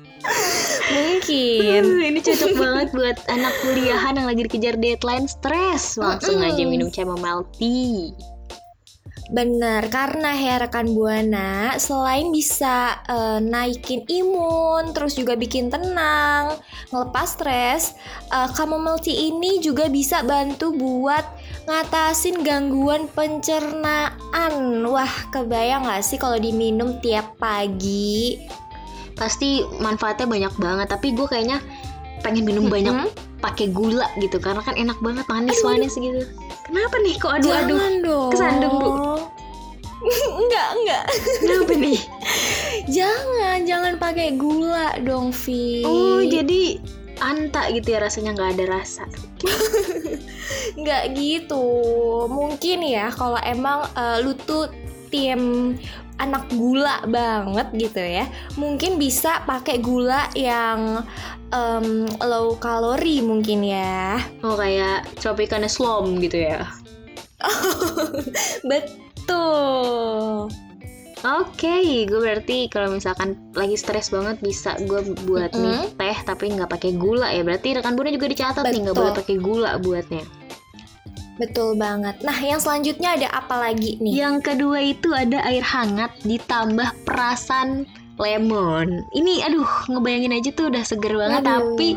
Mungkin. 0.89 1.83
Uh, 1.85 2.03
ini 2.03 2.19
cocok 2.25 2.53
banget 2.57 2.89
buat 2.97 3.19
anak 3.29 3.55
kuliahan 3.61 4.17
yang 4.17 4.27
lagi 4.27 4.43
dikejar 4.49 4.75
deadline 4.81 5.29
stres 5.29 6.01
langsung 6.01 6.41
aja 6.41 6.63
minum 6.65 6.89
chamomile 6.89 7.45
tea 7.61 8.17
Bener, 9.29 9.85
karena 9.93 10.33
ya 10.41 10.57
rekan 10.57 10.97
Buana 10.97 11.77
selain 11.77 12.33
bisa 12.33 12.97
eh, 13.05 13.45
naikin 13.45 14.09
imun, 14.09 14.97
terus 14.97 15.21
juga 15.21 15.37
bikin 15.37 15.69
tenang, 15.69 16.57
ngelepas 16.89 17.37
stres, 17.37 17.93
eh, 18.33 18.49
chamomile 18.57 18.97
tea 19.05 19.29
ini 19.29 19.61
juga 19.61 19.93
bisa 19.93 20.25
bantu 20.25 20.73
buat 20.73 21.29
ngatasin 21.69 22.41
gangguan 22.41 23.05
pencernaan. 23.13 24.81
Wah, 24.89 25.13
kebayang 25.29 25.85
gak 25.85 26.09
sih 26.09 26.17
kalau 26.17 26.41
diminum 26.41 26.97
tiap 27.05 27.37
pagi? 27.37 28.41
Pasti 29.19 29.67
manfaatnya 29.83 30.27
banyak 30.31 30.55
banget. 30.57 30.87
Tapi 30.89 31.13
gue 31.13 31.27
kayaknya 31.27 31.59
pengen 32.23 32.47
minum 32.47 32.67
banyak 32.67 33.11
pakai 33.39 33.71
gula 33.71 34.11
gitu 34.19 34.43
karena 34.43 34.63
kan 34.63 34.75
enak 34.75 34.99
banget 34.99 35.27
manis 35.31 35.59
manis 35.63 35.95
gitu. 35.95 36.27
Kenapa 36.67 36.97
nih? 37.03 37.15
Kok 37.19 37.33
aduh 37.39 37.53
aduh 37.55 37.79
dong. 38.03 38.31
kesandung, 38.35 38.75
Bu. 38.79 38.89
enggak, 40.43 40.69
enggak. 40.79 41.05
kenapa 41.43 41.73
nih? 41.75 41.99
Jangan, 42.97 43.69
jangan 43.69 43.95
pakai 44.01 44.39
gula 44.39 44.97
dong, 45.05 45.35
Vi. 45.35 45.85
oh 45.85 46.25
jadi 46.25 46.81
anta 47.21 47.69
gitu 47.75 47.93
ya 47.93 48.01
rasanya 48.01 48.33
nggak 48.33 48.51
ada 48.57 48.65
rasa. 48.79 49.05
Nggak 50.81 51.03
gitu. 51.19 51.65
Mungkin 52.31 52.79
ya 52.87 53.11
kalau 53.13 53.37
emang 53.43 53.85
eh, 53.93 54.23
lu 54.23 54.33
tuh 54.39 54.71
tim 55.11 55.75
anak 56.19 56.51
gula 56.55 57.03
banget 57.07 57.69
gitu 57.75 58.03
ya 58.03 58.27
mungkin 58.59 58.99
bisa 58.99 59.43
pakai 59.47 59.79
gula 59.79 60.27
yang 60.35 61.07
em, 61.55 62.07
low 62.23 62.59
kalori 62.59 63.23
mungkin 63.23 63.63
ya 63.65 64.19
oh 64.43 64.59
kayak 64.59 65.07
tropicana 65.23 65.71
slom 65.71 66.19
gitu 66.23 66.43
ya 66.43 66.67
betul 68.71 70.51
Oke, 71.27 72.07
gue 72.07 72.21
berarti 72.23 72.71
kalau 72.71 72.95
misalkan 72.95 73.35
lagi 73.51 73.75
stres 73.75 74.15
banget 74.15 74.39
bisa 74.39 74.79
gue 74.87 75.03
buat 75.27 75.51
nih 75.51 75.91
teh 75.99 76.19
tapi 76.23 76.55
nggak 76.55 76.71
pakai 76.71 76.95
gula 76.95 77.35
ya. 77.35 77.43
Berarti 77.43 77.75
rekan 77.75 77.99
buana 77.99 78.15
juga 78.15 78.31
dicatat 78.31 78.63
nih 78.71 78.87
nggak 78.87 78.95
Betul. 78.95 79.03
boleh 79.03 79.19
pakai 79.19 79.37
gula 79.43 79.71
buatnya. 79.83 80.23
Betul 81.39 81.79
banget 81.79 82.19
nah 82.27 82.37
yang 82.37 82.59
selanjutnya 82.59 83.15
ada 83.15 83.29
apa 83.33 83.55
lagi 83.57 83.97
nih 84.03 84.19
Yang 84.19 84.37
kedua 84.53 84.79
itu 84.83 85.09
ada 85.15 85.39
air 85.47 85.63
hangat 85.63 86.11
ditambah 86.27 87.07
perasan 87.07 87.87
lemon. 88.19 89.07
Ini 89.15 89.47
aduh 89.47 89.71
ngebayangin 89.89 90.35
aja 90.35 90.51
tuh 90.53 90.69
udah 90.69 90.83
seger 90.83 91.15
banget 91.15 91.43
Aduh. 91.47 91.55
tapi 91.55 91.89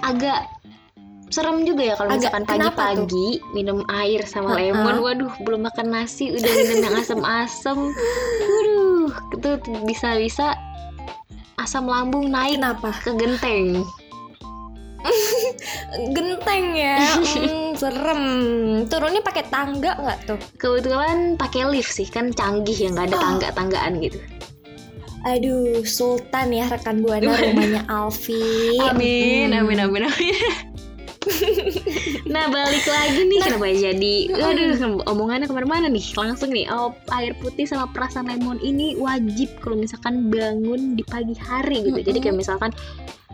agak 0.00 0.48
serem 1.28 1.68
juga 1.68 1.92
ya 1.92 1.94
kalau 2.00 2.16
misalkan 2.16 2.48
pagi-pagi 2.48 3.28
minum 3.52 3.84
air 3.92 4.24
sama 4.24 4.56
Uh-uh. 4.56 4.60
lemon. 4.64 4.96
Waduh, 5.04 5.32
belum 5.44 5.68
makan 5.68 5.92
nasi 5.92 6.32
udah 6.32 6.48
minum 6.48 6.78
yang 6.88 6.96
asem-asem. 7.04 7.78
Waduh, 8.48 9.12
itu 9.36 9.48
bisa-bisa 9.84 10.56
asam 11.60 11.84
lambung 11.84 12.32
naik 12.32 12.56
kenapa 12.56 12.90
ke 13.04 13.12
genteng. 13.12 13.84
genteng 16.14 16.66
ya. 16.74 16.96
Hmm, 17.38 17.72
serem. 17.74 18.22
Turunnya 18.86 19.20
pakai 19.20 19.44
tangga 19.46 19.94
nggak 19.94 20.18
tuh? 20.26 20.40
Kebetulan 20.56 21.34
pakai 21.34 21.68
lift 21.68 21.90
sih 21.90 22.06
kan 22.06 22.30
canggih 22.30 22.74
ya 22.74 22.88
nggak 22.90 23.12
ada 23.12 23.16
Oh. 23.16 23.22
tangga-tanggaan 23.22 23.92
gitu. 24.00 24.18
aduh 25.18 25.82
sultan 25.82 26.54
ya 26.54 26.70
rekan 26.70 27.02
buana 27.02 27.26
rumahnya 27.42 27.82
Alfi 27.90 28.78
Amin, 28.78 29.50
Hmm. 29.50 29.66
amin, 29.66 29.78
amin, 29.82 30.02
amin. 30.06 30.34
nah 32.24 32.46
balik 32.48 32.86
lagi 32.86 33.26
nih 33.26 33.40
kenapa 33.42 33.66
jadi? 33.68 34.14
Aduh 34.32 34.72
omongannya 35.04 35.44
ke 35.44 35.52
mana-mana 35.52 35.90
nih? 35.90 36.06
Langsung 36.14 36.54
nih 36.54 36.70
oh, 36.70 36.94
air 37.12 37.34
putih 37.36 37.66
sama 37.66 37.90
perasan 37.90 38.30
lemon 38.30 38.56
ini 38.60 38.94
wajib 38.96 39.50
kalau 39.60 39.76
misalkan 39.76 40.30
bangun 40.30 40.94
di 40.94 41.02
pagi 41.04 41.34
hari 41.34 41.82
gitu. 41.84 42.00
Jadi 42.00 42.18
kayak 42.22 42.38
misalkan 42.38 42.70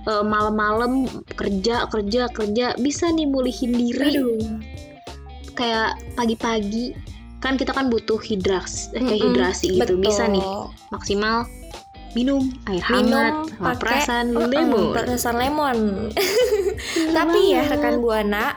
eh, 0.07 0.25
malam-malam 0.25 1.09
kerja 1.35 1.89
kerja 1.89 2.29
kerja 2.33 2.67
bisa 2.81 3.11
nih 3.11 3.29
mulihin 3.29 3.73
diri. 3.75 4.21
Aduh. 4.21 4.39
Kayak 5.55 6.01
pagi-pagi 6.19 6.95
kan 7.45 7.61
kita 7.61 7.77
kan 7.77 7.93
butuh 7.93 8.17
hidras 8.25 8.89
eh, 8.97 9.05
kayak 9.05 9.21
Mm-mm, 9.21 9.29
hidrasi 9.37 9.67
gitu. 9.77 10.01
Bisa 10.01 10.25
nih 10.25 10.41
betul. 10.41 10.73
maksimal 10.91 11.37
minum 12.15 12.47
air 12.71 12.79
minum 12.95 13.11
hangat 13.11 13.35
pakai 13.59 13.79
perasan 13.83 14.27
uh-uh, 14.39 14.47
lemon. 14.47 14.85
perasan 14.95 15.37
lemon. 15.37 15.79
Tapi 17.11 17.41
ya 17.53 17.67
rekan 17.69 17.99
buana 17.99 18.55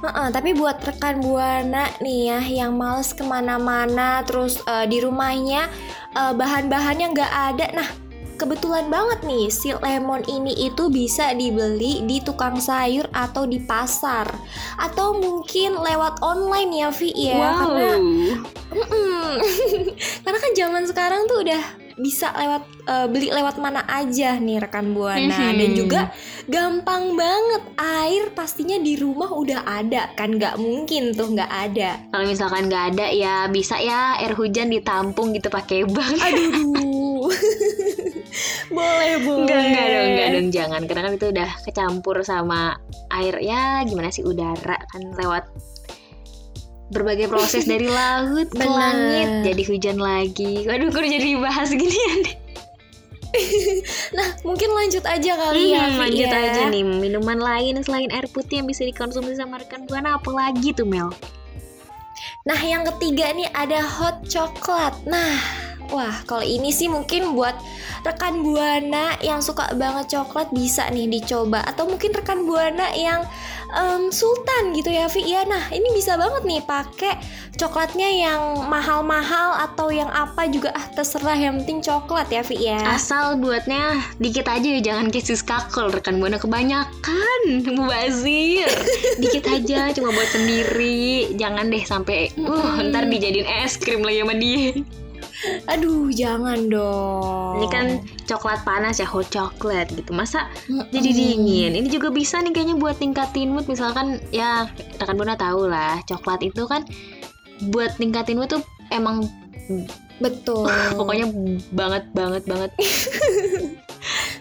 uh-uh, 0.00 0.28
tapi 0.32 0.56
buat 0.56 0.80
rekan 0.80 1.20
buana 1.20 1.88
nih 2.00 2.18
ya 2.32 2.40
yang 2.64 2.72
males 2.76 3.12
ke 3.12 3.24
mana-mana 3.24 4.24
terus 4.24 4.60
uh, 4.64 4.84
di 4.88 5.00
rumahnya 5.04 5.68
uh, 6.16 6.32
bahan-bahannya 6.32 7.06
nggak 7.12 7.32
ada. 7.32 7.66
Nah 7.76 7.88
kebetulan 8.36 8.86
banget 8.92 9.24
nih 9.24 9.48
si 9.48 9.72
lemon 9.72 10.22
ini 10.28 10.68
itu 10.68 10.92
bisa 10.92 11.32
dibeli 11.32 12.04
di 12.04 12.20
tukang 12.20 12.60
sayur 12.60 13.08
atau 13.10 13.48
di 13.48 13.58
pasar. 13.58 14.28
Atau 14.76 15.16
mungkin 15.16 15.80
lewat 15.80 16.20
online 16.20 16.70
ya 16.86 16.88
Vi 16.92 17.10
ya. 17.16 17.36
Wow. 17.40 17.56
Karena 17.56 17.90
Mm-mm. 18.76 19.28
Karena 20.24 20.38
kan 20.38 20.52
zaman 20.52 20.84
sekarang 20.84 21.24
tuh 21.26 21.42
udah 21.42 21.62
bisa 21.96 22.28
lewat 22.36 22.62
eh, 22.84 23.06
beli 23.08 23.32
lewat 23.32 23.56
mana 23.56 23.80
aja 23.88 24.36
nih 24.36 24.60
rekan 24.60 24.92
buana. 24.92 25.32
Mhm. 25.32 25.56
dan 25.56 25.70
juga 25.72 26.00
gampang 26.44 27.16
banget. 27.16 27.62
Air 27.80 28.36
pastinya 28.36 28.76
di 28.76 29.00
rumah 29.00 29.32
udah 29.32 29.64
ada 29.64 30.12
kan? 30.12 30.36
Nggak 30.36 30.60
mungkin 30.60 31.16
tuh 31.16 31.32
nggak 31.32 31.52
ada. 31.72 32.04
Kalau 32.12 32.24
misalkan 32.28 32.68
nggak 32.68 32.84
ada 32.94 33.06
ya 33.10 33.34
bisa 33.48 33.80
ya 33.80 34.20
air 34.20 34.36
hujan 34.36 34.68
ditampung 34.68 35.32
gitu 35.32 35.48
pakai 35.48 35.88
bank. 35.88 36.20
aduh 36.20 36.95
boleh 38.76 39.12
boleh 39.22 39.46
Enggak, 39.46 39.62
enggak 39.62 39.86
dong, 39.86 40.06
enggak 40.10 40.28
dong, 40.34 40.48
jangan. 40.50 40.82
Karena 40.84 41.02
kan 41.06 41.12
itu 41.14 41.26
udah 41.30 41.50
kecampur 41.64 42.16
sama 42.22 42.76
air 43.14 43.34
ya 43.38 43.80
gimana 43.86 44.10
sih 44.10 44.26
udara 44.26 44.76
kan 44.90 45.02
lewat 45.14 45.46
berbagai 46.90 47.26
proses 47.26 47.66
dari 47.70 47.86
laut 47.86 48.46
ke 48.48 48.66
langit 48.66 49.28
jadi 49.46 49.62
hujan 49.66 49.98
lagi. 49.98 50.66
Waduh, 50.66 50.90
kok 50.90 51.02
jadi 51.02 51.28
bahas 51.38 51.70
ginian 51.70 52.20
deh. 52.26 52.36
nah 54.16 54.32
mungkin 54.48 54.72
lanjut 54.72 55.04
aja 55.04 55.36
kali 55.36 55.76
ya 55.76 55.92
Hmm, 55.92 56.00
Vi, 56.00 56.00
lanjut 56.08 56.30
ya. 56.32 56.40
aja 56.40 56.62
nih 56.72 56.80
minuman 56.80 57.36
lain 57.36 57.76
selain 57.84 58.08
air 58.08 58.24
putih 58.32 58.64
yang 58.64 58.68
bisa 58.70 58.80
dikonsumsi 58.80 59.36
sama 59.36 59.60
rekan 59.60 59.84
buana 59.84 60.16
apa 60.16 60.30
lagi 60.32 60.72
tuh 60.72 60.88
Mel? 60.88 61.12
Nah, 62.48 62.56
yang 62.62 62.86
ketiga 62.94 63.34
nih 63.36 63.44
ada 63.52 63.84
hot 63.84 64.24
coklat. 64.24 64.94
Nah, 65.04 65.36
Wah, 65.94 66.22
kalau 66.26 66.42
ini 66.42 66.74
sih 66.74 66.90
mungkin 66.90 67.38
buat 67.38 67.54
rekan 68.02 68.42
buana 68.42 69.18
yang 69.22 69.42
suka 69.42 69.74
banget 69.74 70.18
coklat 70.18 70.50
bisa 70.54 70.86
nih 70.90 71.10
dicoba 71.10 71.62
atau 71.62 71.86
mungkin 71.86 72.14
rekan 72.14 72.46
buana 72.46 72.90
yang 72.94 73.22
em, 73.74 74.10
sultan 74.14 74.74
gitu 74.74 74.90
ya, 74.90 75.06
Vi. 75.10 75.26
Ya, 75.26 75.42
nah 75.46 75.62
ini 75.70 75.90
bisa 75.94 76.14
banget 76.14 76.42
nih 76.46 76.62
pakai 76.62 77.18
coklatnya 77.56 78.06
yang 78.06 78.42
mahal-mahal 78.70 79.58
atau 79.62 79.90
yang 79.90 80.10
apa 80.12 80.46
juga 80.46 80.70
ah 80.76 80.86
terserah 80.94 81.34
yang 81.34 81.62
penting 81.62 81.82
coklat 81.82 82.30
ya, 82.30 82.42
Vi 82.46 82.56
ya. 82.62 82.78
Asal 82.94 83.38
buatnya 83.38 84.02
dikit 84.22 84.46
aja 84.46 84.66
ya, 84.66 84.80
jangan 84.82 85.10
kisis 85.10 85.42
kakul 85.42 85.90
rekan 85.90 86.18
buana 86.18 86.38
kebanyakan 86.38 87.40
mubazir. 87.78 88.70
Dikit 89.18 89.44
aja, 89.50 89.90
cuma 89.94 90.10
buat 90.14 90.30
sendiri. 90.30 91.34
Jangan 91.34 91.70
deh 91.70 91.84
sampai 91.86 92.34
uh 92.38 92.78
ntar 92.90 93.08
dijadiin 93.10 93.46
es 93.66 93.78
krim 93.78 94.02
lagi 94.02 94.22
sama 94.22 94.34
dia. 94.36 95.05
Aduh, 95.66 96.10
jangan 96.12 96.70
dong. 96.70 97.62
Ini 97.62 97.66
kan 97.70 97.86
coklat 98.26 98.62
panas 98.62 98.98
ya, 98.98 99.06
hot 99.08 99.28
chocolate 99.30 99.90
gitu. 99.94 100.10
Masa 100.14 100.50
Mm-mm. 100.66 100.90
jadi 100.90 101.10
dingin? 101.10 101.72
Ini 101.74 101.88
juga 101.90 102.10
bisa 102.10 102.38
nih 102.42 102.52
kayaknya 102.54 102.76
buat 102.78 102.96
tingkatin 102.98 103.54
mood. 103.54 103.66
Misalkan 103.66 104.22
ya 104.30 104.70
rekan 104.98 105.16
buana 105.18 105.38
tahu 105.38 105.70
lah, 105.70 106.02
coklat 106.06 106.42
itu 106.46 106.66
kan 106.66 106.86
buat 107.72 107.94
tingkatin 107.96 108.38
mood 108.38 108.50
tuh 108.52 108.62
emang 108.92 109.26
betul. 110.22 110.68
pokoknya 110.98 111.30
banget 111.74 112.04
banget 112.12 112.42
banget. 112.46 112.70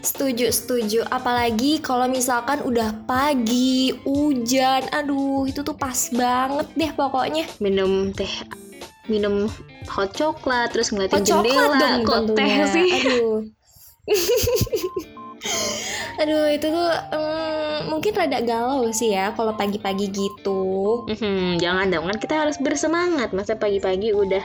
Setuju, 0.06 0.54
setuju. 0.54 1.02
Apalagi 1.10 1.82
kalau 1.82 2.06
misalkan 2.06 2.62
udah 2.62 2.94
pagi, 3.10 3.89
hujan, 4.06 4.86
aduh 4.94 5.50
itu 5.50 5.65
tuh 5.65 5.74
pas 5.74 5.98
banget 6.13 6.68
deh 6.78 6.91
pokoknya. 6.94 7.50
minum 7.58 8.13
teh 8.13 8.30
minum 9.06 9.46
hot 9.86 10.12
coklat 10.18 10.74
terus 10.74 10.89
ngeliatin 10.89 11.22
coklat 11.22 11.46
jendela 11.46 11.78
dong 11.78 11.98
kok 12.06 12.22
teh 12.34 12.54
sih 12.74 12.89
Aduh. 12.89 13.38
aduh 16.22 16.48
itu 16.50 16.68
tuh 16.72 16.89
mm, 17.12 17.91
mungkin 17.91 18.12
rada 18.15 18.39
galau 18.41 18.88
sih 18.89 19.13
ya 19.13 19.36
kalau 19.36 19.54
pagi-pagi 19.54 20.10
gitu. 20.10 21.04
Mhm, 21.12 21.60
jangan 21.60 21.91
dong 21.91 22.08
kan 22.10 22.18
kita 22.18 22.36
harus 22.48 22.58
bersemangat 22.58 23.36
masa 23.36 23.54
pagi-pagi 23.54 24.15
udah 24.15 24.41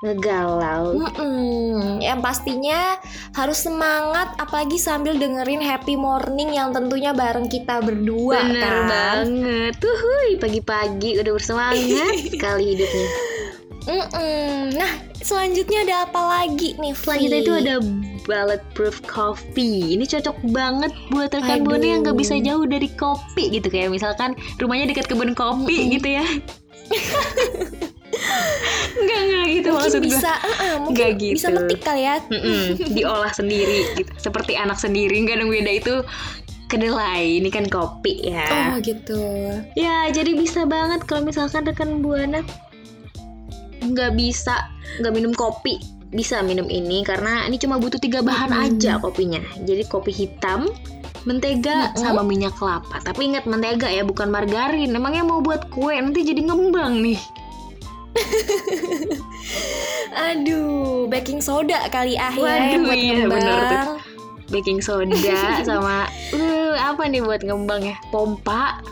ngegalau 0.00 0.96
Mm-mm. 0.96 2.00
Yang 2.00 2.20
pastinya 2.24 2.96
harus 3.36 3.60
semangat 3.60 4.32
apalagi 4.40 4.80
sambil 4.80 5.12
dengerin 5.20 5.60
Happy 5.60 5.92
Morning 5.92 6.56
yang 6.56 6.72
tentunya 6.72 7.12
bareng 7.12 7.52
kita 7.52 7.84
berdua 7.84 8.40
bener 8.40 8.64
kan. 8.64 8.88
banget 8.88 9.72
tuh 9.76 9.96
pagi-pagi 10.40 11.20
udah 11.20 11.32
bersemangat 11.36 12.16
sekali 12.32 12.74
hidupnya 12.74 13.08
Mm-mm. 13.84 14.76
Nah, 14.76 14.92
selanjutnya 15.16 15.84
ada 15.84 15.96
apa 16.04 16.20
lagi 16.20 16.76
nih? 16.76 16.92
Selanjutnya 16.92 17.40
itu 17.40 17.52
ada 17.54 17.74
bulletproof 18.20 19.00
coffee 19.02 19.96
ini 19.96 20.04
cocok 20.04 20.36
banget 20.52 20.92
buat 21.08 21.32
rekan 21.32 21.60
Aduh. 21.60 21.66
buana 21.66 21.86
yang 21.88 22.00
nggak 22.04 22.14
bisa 22.14 22.36
jauh 22.38 22.62
dari 22.62 22.86
kopi 22.94 23.48
gitu 23.50 23.66
kayak 23.66 23.90
misalkan 23.90 24.36
rumahnya 24.60 24.92
dekat 24.92 25.08
kebun 25.08 25.32
kopi 25.32 25.88
gitu 25.90 26.20
ya 26.20 26.26
Enggak, 28.90 29.18
enggak 29.22 29.46
gitu 29.48 29.68
mungkin 29.70 29.80
maksud 29.80 29.98
gue 29.98 30.06
bisa, 30.06 30.30
uh-uh, 30.36 30.74
mungkin 30.84 30.94
Nggak 30.94 31.12
gitu. 31.16 31.34
bisa 31.40 31.48
metik 31.50 31.80
kali 31.80 32.02
ya. 32.04 32.16
Mm-mm, 32.28 32.62
diolah 32.96 33.32
sendiri 33.32 33.78
gitu 33.96 34.12
seperti 34.20 34.52
anak 34.54 34.76
sendiri 34.76 35.16
nggak 35.24 35.40
dong 35.40 35.48
beda 35.50 35.72
itu 35.72 35.94
kedelai 36.68 37.40
ini 37.40 37.48
kan 37.50 37.66
kopi 37.66 38.30
ya 38.30 38.46
Oh 38.70 38.78
gitu. 38.78 39.18
ya 39.74 40.06
jadi 40.12 40.36
bisa 40.36 40.68
banget 40.68 41.02
kalau 41.02 41.24
misalkan 41.24 41.66
rekan 41.66 41.98
buana 41.98 42.44
nggak 43.80 44.12
bisa 44.16 44.68
nggak 45.00 45.12
minum 45.14 45.32
kopi 45.32 45.80
bisa 46.10 46.42
minum 46.42 46.66
ini 46.66 47.06
karena 47.06 47.46
ini 47.46 47.56
cuma 47.56 47.78
butuh 47.78 48.02
tiga 48.02 48.18
bahan 48.20 48.50
aja 48.50 48.98
kopinya. 48.98 49.38
Jadi 49.62 49.86
kopi 49.86 50.10
hitam 50.10 50.66
mentega 51.22 51.94
Mm-mm. 51.94 52.02
sama 52.02 52.26
minyak 52.26 52.54
kelapa. 52.58 52.98
Tapi 53.06 53.30
ingat 53.30 53.46
mentega 53.46 53.86
ya 53.86 54.02
bukan 54.02 54.26
margarin. 54.26 54.90
Emangnya 54.90 55.22
mau 55.22 55.38
buat 55.38 55.70
kue? 55.70 55.94
Nanti 55.94 56.26
jadi 56.26 56.42
ngembang 56.42 56.98
nih. 56.98 57.20
Aduh, 60.34 61.06
baking 61.06 61.38
soda 61.38 61.86
kali 61.94 62.18
ah 62.18 62.34
ya 62.34 62.42
buat 62.42 62.98
iya, 62.98 63.22
ngembang. 63.22 63.38
bener 63.38 63.60
tuh. 63.70 63.98
baking 64.50 64.82
soda 64.82 65.14
sama 65.62 66.10
uh, 66.34 66.74
apa 66.74 67.06
nih 67.06 67.22
buat 67.22 67.46
ngembang 67.46 67.86
ya? 67.86 67.94
Pompa 68.10 68.82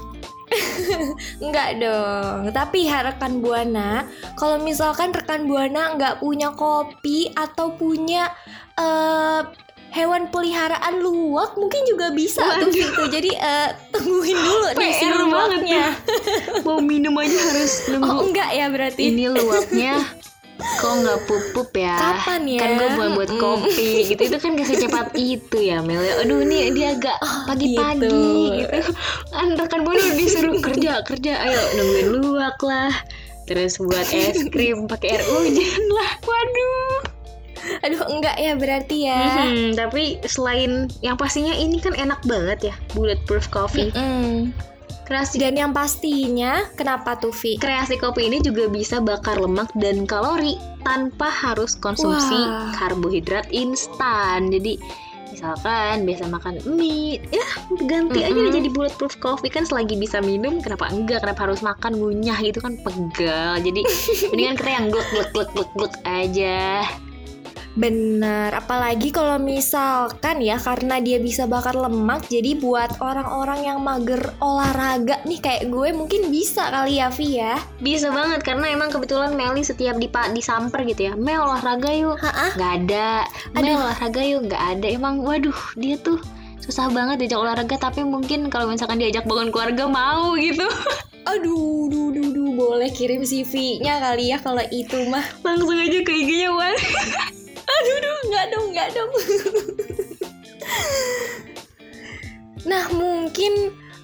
Enggak 1.39 1.79
dong. 1.79 2.51
Tapi 2.51 2.87
ya 2.87 3.05
rekan 3.05 3.39
buana, 3.39 4.05
kalau 4.35 4.59
misalkan 4.59 5.13
rekan 5.13 5.45
buana 5.45 5.95
nggak 5.95 6.19
punya 6.19 6.53
kopi 6.53 7.31
atau 7.33 7.73
punya 7.73 8.33
eh, 8.75 9.43
hewan 9.89 10.29
peliharaan 10.29 11.01
luwak, 11.01 11.57
mungkin 11.57 11.81
juga 11.85 12.13
bisa 12.13 12.45
tuh 12.61 12.69
Waduh. 12.69 12.77
gitu. 12.77 13.03
Jadi 13.09 13.31
eh, 13.33 13.69
tungguin 13.89 14.37
dulu 14.37 14.67
nih 14.77 14.93
si 14.93 15.07
luwaknya. 15.09 15.87
mau 16.63 16.79
minum 16.79 17.17
aja 17.17 17.39
harus 17.49 17.73
Oh 17.89 17.93
nunggu 17.97 18.23
enggak 18.29 18.51
ya 18.53 18.67
berarti. 18.69 19.03
ini 19.09 19.25
luwaknya 19.29 19.95
kok 20.59 20.93
nggak 21.01 21.19
pupup 21.25 21.71
ya 21.73 21.95
Kapan 21.97 22.43
ya? 22.45 22.59
kan 22.59 22.71
gue 22.75 22.89
buat 22.95 23.11
buat 23.15 23.31
Mm-mm. 23.31 23.43
kopi 23.43 24.11
gitu 24.11 24.23
itu 24.27 24.37
kan 24.39 24.59
gak 24.59 24.67
secepat 24.67 25.09
itu 25.39 25.59
ya 25.59 25.79
Mel 25.81 26.03
aduh 26.03 26.43
ini 26.43 26.75
dia 26.75 26.95
agak 26.95 27.15
pagi-pagi 27.47 28.03
gitu. 28.05 28.67
gitu, 28.67 28.79
kan 29.31 29.49
rekan 29.55 29.81
gue 29.83 29.95
udah 29.95 30.15
disuruh 30.15 30.57
kerja 30.59 30.93
kerja 31.03 31.33
ayo 31.39 31.61
nungguin 31.75 32.07
luwak 32.11 32.59
lah 32.61 32.91
terus 33.47 33.79
buat 33.79 34.07
es 34.11 34.51
krim 34.51 34.85
pakai 34.85 35.17
air 35.17 35.23
hujan 35.31 35.83
lah 35.89 36.11
waduh 36.23 36.97
Aduh 37.85 38.01
enggak 38.09 38.39
ya 38.41 38.55
berarti 38.57 38.97
ya. 39.05 39.45
Mhm, 39.45 39.77
tapi 39.77 40.17
selain 40.25 40.89
yang 41.03 41.19
pastinya 41.19 41.53
ini 41.53 41.77
kan 41.77 41.93
enak 41.93 42.23
banget 42.25 42.73
ya 42.73 42.75
bulletproof 42.95 43.51
coffee 43.51 43.91
Mm. 43.93 44.55
Kreasi 45.09 45.41
Dan 45.41 45.57
yang 45.57 45.73
pastinya 45.73 46.69
kenapa 46.77 47.17
tuh 47.17 47.33
Vi? 47.33 47.57
kreasi 47.57 47.97
kopi 47.97 48.29
ini 48.29 48.45
juga 48.45 48.69
bisa 48.69 49.01
bakar 49.01 49.41
lemak 49.41 49.73
dan 49.81 50.05
kalori 50.05 50.61
tanpa 50.85 51.33
harus 51.33 51.73
konsumsi 51.81 52.37
Wah. 52.37 52.77
karbohidrat 52.77 53.49
instan. 53.49 54.53
Jadi 54.53 54.77
misalkan 55.33 56.05
biasa 56.05 56.25
makan 56.29 56.55
mie, 56.67 57.21
ya 57.33 57.47
ganti 57.89 58.25
aja 58.25 58.33
Mm-mm. 58.33 58.49
deh 58.49 58.55
jadi 58.61 58.69
bulletproof 58.73 59.17
coffee 59.21 59.53
kan 59.53 59.65
selagi 59.65 59.95
bisa 59.97 60.19
minum, 60.21 60.59
kenapa 60.61 60.89
enggak? 60.93 61.25
Kenapa 61.25 61.49
harus 61.49 61.61
makan 61.65 62.01
ngunyah 62.01 62.39
gitu 62.45 62.61
kan 62.61 62.77
pegal. 62.81 63.61
Jadi 63.61 63.81
mendingan 64.33 64.57
kita 64.61 64.71
yang 64.73 64.87
gluk 64.93 65.09
gluk 65.33 65.51
gluk 65.57 65.71
gluk 65.77 65.95
aja. 66.05 66.85
Bener, 67.79 68.51
apalagi 68.59 69.15
kalau 69.15 69.39
misalkan 69.39 70.43
ya 70.43 70.59
karena 70.59 70.99
dia 70.99 71.23
bisa 71.23 71.47
bakar 71.47 71.79
lemak, 71.79 72.27
jadi 72.27 72.59
buat 72.59 72.99
orang-orang 72.99 73.71
yang 73.71 73.79
mager 73.79 74.35
olahraga 74.43 75.23
nih 75.23 75.39
kayak 75.39 75.71
gue 75.71 75.95
mungkin 75.95 76.27
bisa 76.35 76.75
kali 76.75 76.99
ya 76.99 77.07
Vi 77.15 77.39
ya. 77.39 77.55
Bisa 77.79 78.11
banget 78.11 78.43
karena 78.43 78.75
emang 78.75 78.91
kebetulan 78.91 79.39
Meli 79.39 79.63
setiap 79.63 79.95
dipa 79.95 80.27
disamper 80.35 80.83
gitu 80.91 81.07
ya. 81.07 81.13
Mel 81.15 81.39
olahraga 81.39 81.95
yuk. 81.95 82.19
Ha-ah. 82.19 82.51
nggak 82.59 82.73
ada 82.83 83.09
Mel 83.55 83.79
Aduh. 83.79 83.85
olahraga 83.87 84.23
yuk 84.27 84.41
nggak 84.51 84.65
ada 84.75 84.87
emang 84.91 85.23
waduh 85.23 85.55
dia 85.79 85.95
tuh 86.03 86.19
susah 86.59 86.91
banget 86.91 87.23
diajak 87.23 87.41
olahraga 87.41 87.79
tapi 87.79 88.03
mungkin 88.03 88.51
kalau 88.51 88.67
misalkan 88.67 88.99
diajak 88.99 89.23
bangun 89.25 89.55
keluarga 89.55 89.87
mau 89.87 90.35
gitu 90.35 90.67
Aduh, 91.29 91.93
duh, 91.93 92.09
duh, 92.09 92.33
duh, 92.33 92.51
boleh 92.57 92.89
kirim 92.89 93.21
CV-nya 93.21 94.01
kali 94.01 94.33
ya 94.33 94.41
kalau 94.41 94.65
itu 94.73 94.97
mah. 95.13 95.21
langsung 95.45 95.77
aja 95.77 96.01
ke 96.01 96.09
IG-nya 96.09 96.57
Wan 96.57 96.73
Aduh, 97.79 97.99
duh, 97.99 98.19
nggak 98.27 98.47
dong, 98.49 98.67
nggak 98.71 98.89
dong. 98.93 99.11
nah, 102.65 102.85
mungkin 102.91 103.53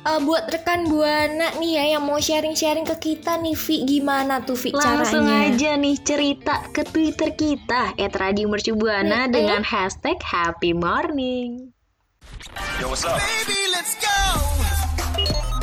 eh, 0.01 0.21
buat 0.21 0.49
rekan 0.49 0.87
buana 0.87 1.53
nih 1.55 1.71
ya 1.75 1.85
yang 1.97 2.05
mau 2.05 2.17
sharing-sharing 2.17 2.87
ke 2.87 2.97
kita 3.03 3.37
nih 3.37 3.57
Vi 3.57 3.85
gimana 3.85 4.41
tuh 4.41 4.55
Vi 4.55 4.71
langsung 4.71 5.27
caranya? 5.27 5.53
aja 5.53 5.71
nih 5.75 5.97
cerita 6.01 6.65
ke 6.71 6.85
Twitter 6.85 7.33
kita 7.33 7.93
@radio 8.15 8.47
mercubuana 8.47 9.27
Mm-mm. 9.27 9.33
dengan 9.33 9.61
hashtag 9.61 10.17
Happy 10.21 10.73
Morning 10.73 11.73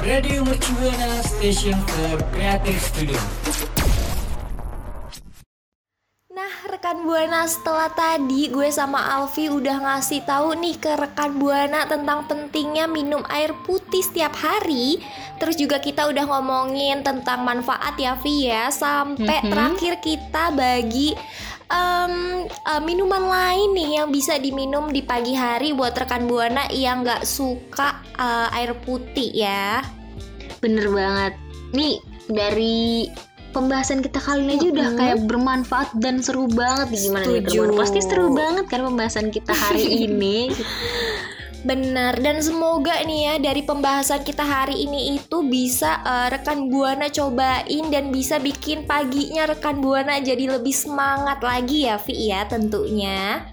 Radio 0.01 0.41
Mercubuana 0.41 1.21
Station 1.21 1.77
for 1.87 2.17
Creative 2.31 2.81
Studio. 2.81 3.21
Nah, 6.31 6.49
rekan 6.81 7.05
Buana 7.05 7.45
setelah 7.45 7.93
tadi 7.93 8.49
gue 8.49 8.65
sama 8.73 8.97
Alfi 9.13 9.53
udah 9.53 9.85
ngasih 9.85 10.25
tahu 10.25 10.57
nih 10.57 10.81
ke 10.81 10.97
rekan 10.97 11.37
Buana 11.37 11.85
tentang 11.85 12.25
pentingnya 12.25 12.89
minum 12.89 13.21
air 13.29 13.53
putih 13.69 14.01
setiap 14.01 14.33
hari. 14.33 14.97
Terus 15.37 15.61
juga 15.61 15.77
kita 15.77 16.09
udah 16.09 16.25
ngomongin 16.25 17.05
tentang 17.05 17.45
manfaat 17.45 17.93
ya 18.01 18.17
Vi 18.17 18.49
ya. 18.49 18.73
Sampai 18.73 19.45
Mhm. 19.45 19.49
terakhir 19.53 19.93
kita 20.01 20.49
bagi 20.57 21.13
em, 21.69 22.49
eh, 22.49 22.81
minuman 22.81 23.29
lain 23.29 23.77
nih 23.77 24.01
yang 24.01 24.09
bisa 24.09 24.41
diminum 24.41 24.89
di 24.89 25.05
pagi 25.05 25.37
hari 25.37 25.77
buat 25.77 25.93
rekan 25.93 26.25
Buana 26.25 26.65
yang 26.73 27.05
nggak 27.05 27.29
suka 27.29 28.01
eh, 28.17 28.57
air 28.57 28.73
putih 28.81 29.29
ya. 29.29 29.85
bener 30.57 30.89
banget 30.89 31.33
nih 31.73 31.97
dari 32.25 33.05
pembahasan 33.51 33.99
kita 33.99 34.17
kali 34.17 34.47
ini 34.47 34.53
aja 34.57 34.67
udah 34.71 34.89
kayak 34.97 35.17
bermanfaat 35.27 35.89
dan 35.99 36.23
seru 36.23 36.47
banget. 36.49 36.87
Nih 36.91 37.01
gimana 37.07 37.25
nih 37.27 37.41
teman 37.45 37.71
Pasti 37.77 37.99
seru 38.01 38.27
banget 38.31 38.65
kan 38.71 38.79
pembahasan 38.87 39.27
kita 39.29 39.53
hari 39.53 39.85
ini. 40.09 40.49
Benar. 41.61 42.17
Dan 42.17 42.41
semoga 42.41 42.97
nih 43.05 43.19
ya 43.21 43.33
dari 43.37 43.61
pembahasan 43.61 44.25
kita 44.25 44.41
hari 44.41 44.89
ini 44.89 45.21
itu 45.21 45.45
bisa 45.45 46.01
eh, 46.01 46.27
rekan 46.33 46.73
Buana 46.73 47.07
cobain 47.13 47.85
dan 47.93 48.09
bisa 48.09 48.41
bikin 48.41 48.89
paginya 48.89 49.45
rekan 49.45 49.77
Buana 49.77 50.17
jadi 50.17 50.57
lebih 50.57 50.73
semangat 50.73 51.45
lagi 51.45 51.85
ya 51.85 52.01
Vi 52.01 52.33
ya 52.33 52.49
tentunya. 52.49 53.45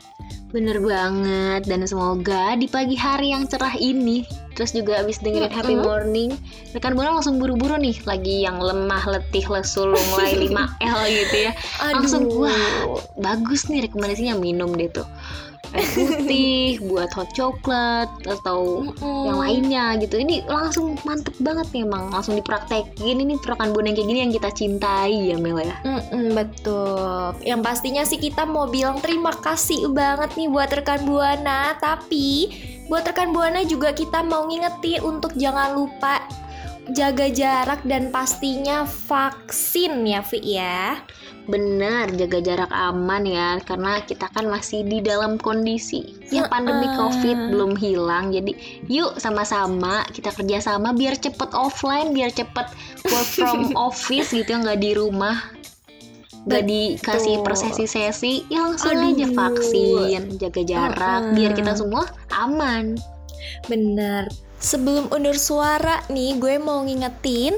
Bener 0.49 0.81
banget 0.81 1.69
dan 1.69 1.85
semoga 1.85 2.57
di 2.57 2.65
pagi 2.65 2.97
hari 2.97 3.37
yang 3.37 3.45
cerah 3.45 3.77
ini 3.77 4.25
terus 4.57 4.75
juga 4.75 4.99
abis 5.05 5.21
dengerin 5.23 5.53
Happy. 5.55 5.77
Morning 5.79 6.35
rekan 6.75 6.99
buana 6.99 7.15
langsung 7.21 7.39
buru-buru 7.39 7.79
nih 7.79 7.95
lagi 8.09 8.43
yang 8.43 8.59
lemah 8.59 9.07
letih 9.07 9.47
lesu 9.47 9.87
lunglai 9.87 10.35
5L 10.51 11.01
gitu 11.07 11.37
ya 11.47 11.53
langsung 11.95 12.27
Aduh. 12.27 12.49
wah 12.49 12.99
bagus 13.21 13.71
nih 13.71 13.87
rekomendasinya 13.87 14.35
minum 14.35 14.75
deh 14.75 14.91
tuh 14.91 15.07
air 15.75 15.89
putih 15.93 16.81
buat 16.89 17.11
hot 17.13 17.31
chocolate 17.37 18.13
atau 18.25 18.89
Mm-mm. 18.89 19.25
yang 19.29 19.39
lainnya 19.39 19.85
gitu 20.01 20.17
ini 20.21 20.41
langsung 20.49 20.97
mantep 21.05 21.35
banget 21.43 21.69
nih 21.75 21.85
emang 21.85 22.09
langsung 22.09 22.39
dipraktekin 22.39 23.21
ini 23.21 23.37
buana 23.45 23.91
yang 23.91 23.97
kayak 23.97 24.09
gini 24.09 24.21
yang 24.25 24.33
kita 24.33 24.51
cintai 24.55 25.33
ya 25.33 25.37
Mel 25.37 25.61
ya 25.61 25.77
Mm-mm, 25.85 26.35
betul. 26.35 27.35
Yang 27.43 27.61
pastinya 27.65 28.03
sih 28.05 28.19
kita 28.21 28.45
mau 28.45 28.69
bilang 28.69 29.01
terima 29.01 29.33
kasih 29.33 29.89
banget 29.91 30.35
nih 30.37 30.49
buat 30.51 30.71
rekan 30.71 31.03
Buana. 31.09 31.75
Tapi 31.79 32.53
buat 32.89 33.05
rekan 33.05 33.33
Buana 33.33 33.65
juga 33.65 33.93
kita 33.93 34.25
mau 34.25 34.49
ngingetin 34.49 35.05
untuk 35.05 35.33
jangan 35.37 35.77
lupa 35.77 36.25
jaga 36.97 37.29
jarak 37.29 37.81
dan 37.85 38.09
pastinya 38.09 38.85
vaksin 38.85 40.09
ya 40.09 40.21
Vi 40.25 40.41
ya. 40.57 40.97
Benar, 41.49 42.13
jaga 42.13 42.45
jarak 42.45 42.69
aman 42.69 43.25
ya, 43.25 43.57
karena 43.65 44.05
kita 44.05 44.29
kan 44.37 44.53
masih 44.53 44.85
di 44.85 45.01
dalam 45.01 45.41
kondisi 45.41 46.21
yang 46.29 46.45
pandemi. 46.53 46.85
COVID 46.93 47.57
belum 47.57 47.73
hilang. 47.73 48.37
Jadi, 48.37 48.53
yuk 48.85 49.17
sama-sama 49.17 50.05
kita 50.13 50.29
kerjasama 50.37 50.93
biar 50.93 51.17
cepet 51.17 51.49
offline, 51.57 52.13
biar 52.13 52.29
cepet 52.29 52.69
work 53.09 53.29
from 53.33 53.73
office 53.89 54.37
gitu 54.37 54.61
nggak 54.61 54.77
di 54.77 54.93
rumah, 54.93 55.41
nggak 56.45 56.69
dikasih 56.69 57.41
per 57.41 57.57
sesi-sesi, 57.57 58.45
ya 58.53 58.69
langsung 58.69 59.01
aja 59.01 59.25
Aduh. 59.25 59.33
vaksin, 59.33 60.21
jaga 60.37 60.63
jarak, 60.69 61.33
Heeh. 61.33 61.35
biar 61.37 61.53
kita 61.57 61.73
semua 61.81 62.13
aman. 62.37 62.93
Bener. 63.73 64.29
Sebelum 64.59 65.15
undur 65.15 65.39
suara 65.39 66.03
nih, 66.11 66.35
gue 66.39 66.59
mau 66.59 66.83
ngingetin 66.83 67.55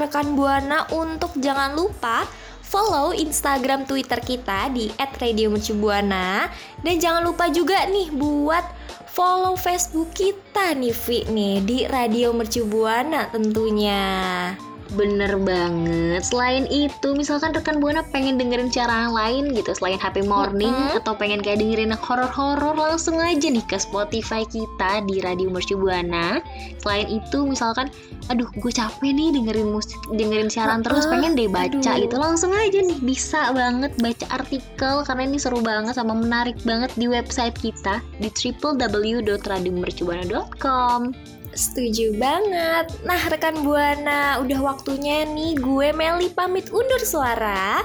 rekan 0.00 0.34
Buana 0.34 0.88
untuk 0.90 1.30
jangan 1.38 1.76
lupa 1.76 2.26
follow 2.70 3.10
Instagram 3.10 3.84
Twitter 3.84 4.22
kita 4.22 4.70
di 4.70 4.88
@radiomercubuana 4.96 6.46
dan 6.80 6.94
jangan 6.96 7.26
lupa 7.26 7.50
juga 7.50 7.84
nih 7.90 8.14
buat 8.14 8.62
follow 9.10 9.58
Facebook 9.58 10.14
kita 10.14 10.78
nih 10.78 10.94
Vi 10.94 11.18
nih 11.28 11.56
di 11.66 11.78
Radio 11.90 12.30
Mercubuana 12.30 13.26
tentunya. 13.28 14.69
Bener 14.98 15.38
banget. 15.38 16.26
Selain 16.26 16.66
itu, 16.66 17.14
misalkan 17.14 17.54
rekan 17.54 17.78
buana 17.78 18.02
pengen 18.10 18.42
dengerin 18.42 18.74
siaran 18.74 19.14
lain 19.14 19.54
gitu 19.54 19.70
selain 19.78 20.02
Happy 20.02 20.26
Morning 20.26 20.74
Mm-mm. 20.74 20.98
atau 20.98 21.14
pengen 21.14 21.38
kayak 21.38 21.62
dengerin 21.62 21.94
horor-horor 21.94 22.74
langsung 22.74 23.22
aja 23.22 23.46
nih 23.46 23.62
ke 23.70 23.78
Spotify 23.78 24.42
kita 24.50 25.06
di 25.06 25.22
Radio 25.22 25.46
Mercu 25.46 25.78
Buana. 25.78 26.42
Selain 26.82 27.06
itu, 27.06 27.46
misalkan, 27.46 27.86
aduh 28.26 28.50
gue 28.50 28.72
capek 28.74 29.14
nih 29.14 29.30
dengerin 29.30 29.70
musik, 29.70 29.94
dengerin 30.10 30.50
siaran 30.50 30.82
terus, 30.82 31.06
pengen 31.06 31.38
deh 31.38 31.46
baca 31.46 31.70
aduh. 31.70 32.02
gitu 32.02 32.18
langsung 32.18 32.50
aja 32.50 32.82
nih 32.82 32.98
bisa 33.02 33.50
banget 33.54 33.94
baca 33.98 34.26
artikel 34.34 35.02
karena 35.06 35.22
ini 35.26 35.38
seru 35.38 35.60
banget 35.62 35.94
sama 35.94 36.14
menarik 36.18 36.58
banget 36.66 36.90
di 36.98 37.06
website 37.06 37.54
kita 37.62 38.02
di 38.18 38.26
www.radiomercubuana.com. 38.30 41.14
Setuju 41.50 42.14
banget. 42.14 42.86
Nah, 43.02 43.20
rekan 43.26 43.66
Buana, 43.66 44.38
udah 44.38 44.58
waktunya 44.62 45.26
nih 45.26 45.58
gue 45.58 45.90
Meli 45.90 46.30
pamit 46.30 46.70
undur 46.70 47.02
suara. 47.02 47.82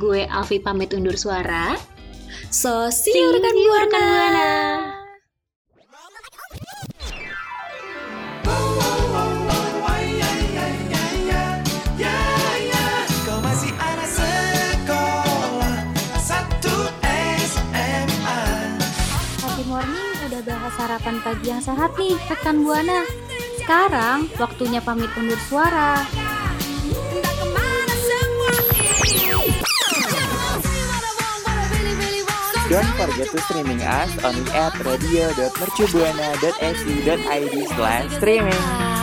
Gue 0.00 0.24
Alfi 0.26 0.58
pamit 0.58 0.96
undur 0.96 1.14
suara. 1.14 1.76
So, 2.48 2.88
see 2.88 3.12
See 3.12 3.20
you 3.20 3.34
rekan 3.36 3.54
you, 3.54 3.68
Buana. 3.68 3.82
rekan 3.84 4.04
Buana. 4.08 5.03
Sarapan 20.84 21.16
pagi 21.24 21.48
yang 21.48 21.64
sehat 21.64 21.96
nih 21.96 22.12
rekan 22.28 22.60
Buana. 22.60 23.08
Sekarang 23.56 24.28
waktunya 24.36 24.84
pamit 24.84 25.08
undur 25.16 25.40
suara. 25.48 26.04
Don't 32.68 32.92
forget 33.00 33.32
to 33.32 33.40
streaming 33.48 33.80
us 33.80 34.12
on 34.28 34.36
at 34.52 34.76
radio.mercubuana.su.id 34.84 37.56
slash 37.72 38.12
streaming. 38.20 38.93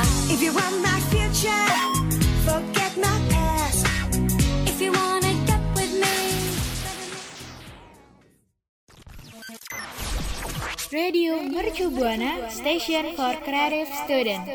Mercu 11.41 11.89
Buana 11.89 12.49
Station 12.51 13.15
for 13.15 13.33
Creative 13.43 13.89
Student. 14.03 14.45